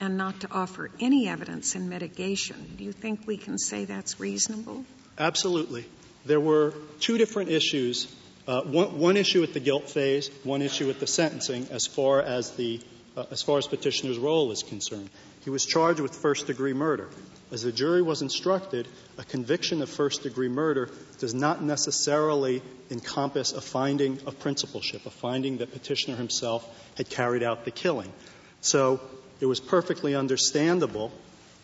[0.00, 4.20] and not to offer any evidence in mitigation, do you think we can say that's
[4.20, 4.84] reasonable?
[5.18, 5.84] Absolutely.
[6.24, 8.14] There were two different issues.
[8.46, 12.20] Uh, one, one, issue at the guilt phase, one issue at the sentencing, as far
[12.20, 12.80] as the
[13.16, 15.08] uh, as far as petitioner's role is concerned.
[15.46, 17.08] He was charged with first degree murder.
[17.52, 20.90] As the jury was instructed, a conviction of first degree murder
[21.20, 27.44] does not necessarily encompass a finding of principalship, a finding that petitioner himself had carried
[27.44, 28.12] out the killing.
[28.60, 29.00] So
[29.38, 31.12] it was perfectly understandable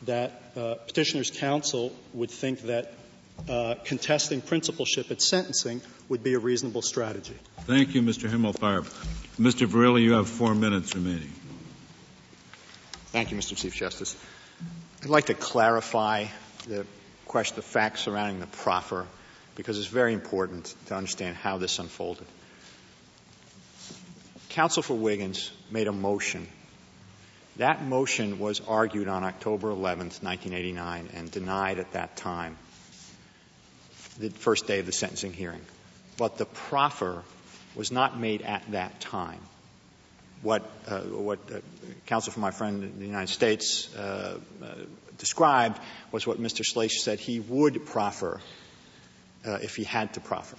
[0.03, 2.95] that uh, petitioner's counsel would think that
[3.49, 7.35] uh, contesting principalship at sentencing would be a reasonable strategy.
[7.62, 8.30] Thank you, Mr.
[8.30, 8.85] Himmelfarb.
[9.41, 9.66] Mr.
[9.66, 11.33] Verrilli, you have four minutes remaining.
[13.12, 13.54] Thank you, Mr.
[13.54, 14.16] Chief Justice.
[15.02, 16.28] I'd like to clarify
[16.66, 16.86] the
[17.26, 19.06] question, the facts surrounding the proffer,
[19.54, 22.26] because it's very important to understand how this unfolded.
[24.48, 26.48] Counsel for Wiggins made a motion.
[27.56, 32.56] That motion was argued on October 11th, 1989, and denied at that time,
[34.20, 35.60] the first day of the sentencing hearing.
[36.16, 37.22] But the proffer
[37.74, 39.40] was not made at that time
[40.43, 41.59] what, uh, what uh,
[42.07, 44.38] counsel for my friend in the United States uh,
[45.18, 45.80] described
[46.11, 46.62] was what Mr.
[46.62, 48.40] Schlaich said he would proffer
[49.45, 50.57] if he had to proffer.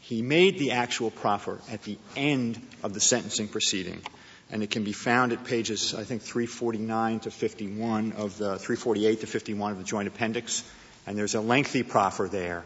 [0.00, 4.02] He made the actual proffer at the end of the sentencing proceeding,
[4.50, 9.20] and it can be found at pages, I think, 349 to 51 of the 348
[9.20, 10.62] to 51 of the joint appendix,
[11.06, 12.64] and there's a lengthy proffer there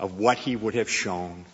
[0.00, 1.44] of what he would have shown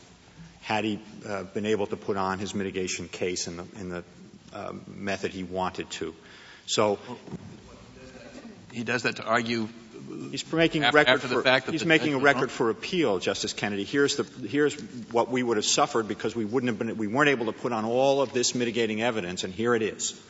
[0.62, 4.04] had he uh, been able to put on his mitigation case in the, in the
[4.52, 6.14] uh, method he wanted to.
[6.66, 6.98] So
[8.72, 9.68] he does that to argue.
[10.30, 13.84] He's making after, record after for, he's making a record for appeal, Justice Kennedy.
[13.84, 14.74] Here's the here's
[15.12, 17.72] what we would have suffered because we wouldn't have been we weren't able to put
[17.72, 20.20] on all of this mitigating evidence, and here it is.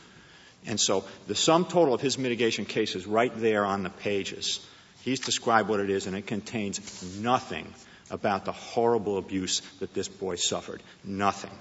[0.67, 4.67] And so the sum total of his mitigation case is right there on the pages.
[5.03, 7.73] He's described what it is, and it contains nothing
[8.11, 10.83] about the horrible abuse that this boy suffered.
[11.05, 11.57] Nothing.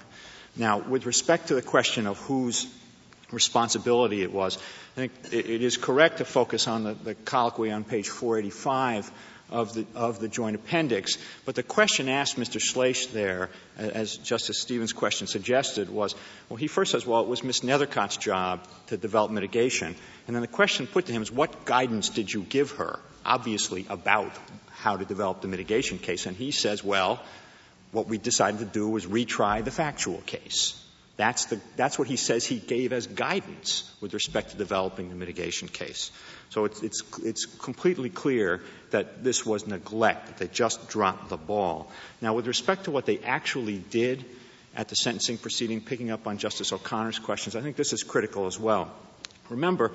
[0.56, 2.66] Now, with respect to the question of whose
[3.30, 4.58] responsibility it was,
[4.96, 9.10] I think it is correct to focus on the, the colloquy on page 485
[9.50, 11.18] of the, of the joint appendix.
[11.44, 12.60] But the question asked Mr.
[12.60, 16.14] Schlaich there, as Justice Stevens' question suggested, was,
[16.48, 17.60] well, he first says, well, it was Ms.
[17.60, 19.94] Nethercott's job to develop mitigation.
[20.26, 22.98] And then the question put to him is, what guidance did you give her?
[23.24, 24.32] Obviously about
[24.82, 26.26] how to develop the mitigation case.
[26.26, 27.22] And he says, well,
[27.92, 30.76] what we decided to do was retry the factual case.
[31.16, 35.14] That's, the, that's what he says he gave as guidance with respect to developing the
[35.14, 36.10] mitigation case.
[36.48, 41.36] So it's, it's, it's completely clear that this was neglect, that they just dropped the
[41.36, 41.90] ball.
[42.22, 44.24] Now, with respect to what they actually did
[44.74, 48.46] at the sentencing proceeding, picking up on Justice O'Connor's questions, I think this is critical
[48.46, 48.90] as well.
[49.50, 49.92] Remember,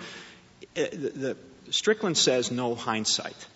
[0.76, 1.38] eh, the, the
[1.72, 3.48] Strickland says no hindsight.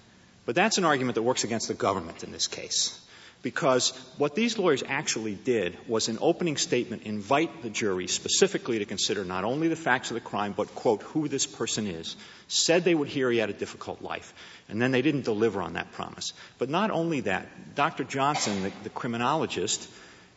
[0.49, 2.99] But that's an argument that works against the government in this case.
[3.43, 8.85] Because what these lawyers actually did was in opening statement invite the jury specifically to
[8.85, 12.15] consider not only the facts of the crime, but, quote, who this person is.
[12.47, 14.33] Said they would hear he had a difficult life.
[14.69, 16.33] And then they didn't deliver on that promise.
[16.57, 18.03] But not only that, Dr.
[18.03, 19.87] Johnson, the, the criminologist,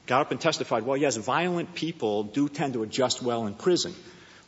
[0.07, 3.95] got up and testified, well, yes, violent people do tend to adjust well in prison.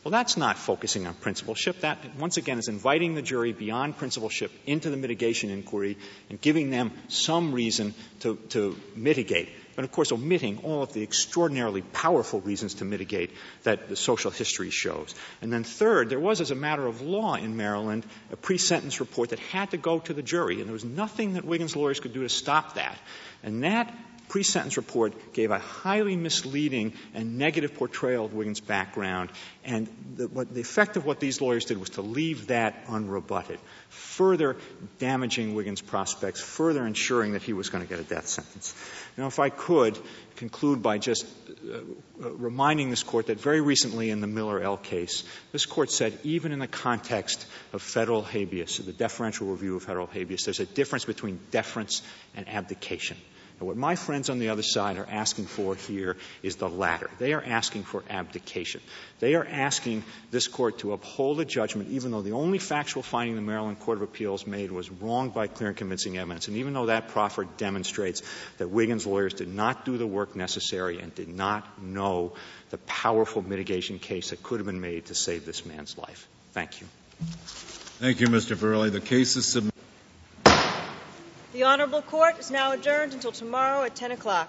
[0.05, 1.81] Well, that's not focusing on principalship.
[1.81, 5.97] That, once again, is inviting the jury beyond principalship into the mitigation inquiry
[6.29, 9.49] and giving them some reason to, to mitigate.
[9.75, 13.31] But of course, omitting all of the extraordinarily powerful reasons to mitigate
[13.63, 15.15] that the social history shows.
[15.41, 19.31] And then third, there was, as a matter of law in Maryland, a pre-sentence report
[19.31, 22.13] that had to go to the jury, and there was nothing that Wiggins lawyers could
[22.13, 22.99] do to stop that.
[23.43, 23.93] And that
[24.35, 29.31] pre-sentence report gave a highly misleading and negative portrayal of Wiggins' background,
[29.65, 33.59] and the, what, the effect of what these lawyers did was to leave that unrebutted,
[33.91, 34.57] further
[34.99, 38.75] damaging Wiggins' prospects, further ensuring that he was going to get a death sentence.
[39.17, 39.97] Now, if I could
[40.35, 41.25] conclude by just
[41.73, 41.77] uh,
[42.21, 45.23] uh, reminding this court that very recently in the Miller-El case,
[45.53, 50.09] this court said even in the context of federal habeas, the deferential review of federal
[50.09, 52.03] habeas, there's a difference between deference
[52.35, 53.17] and abdication.
[53.61, 57.09] And what my friends on the other side are asking for here is the latter.
[57.19, 58.81] They are asking for abdication.
[59.21, 60.03] They are asking
[60.33, 63.99] this court to uphold a judgment even though the only factual finding the Maryland Court
[63.99, 66.49] of Appeals made was wrong by clear and convincing evidence.
[66.49, 68.23] And even though that proffer demonstrates
[68.59, 72.33] that Wiggins lawyers did not do the work necessary and did not know
[72.71, 76.27] the powerful mitigation case that could have been made to save this man's life.
[76.53, 76.87] Thank you.
[78.01, 78.57] Thank you, Mr.
[78.57, 78.91] Verrilli.
[78.91, 79.74] The case is submitted.
[81.55, 84.49] The Honorable Court is now adjourned until tomorrow at 10 o'clock.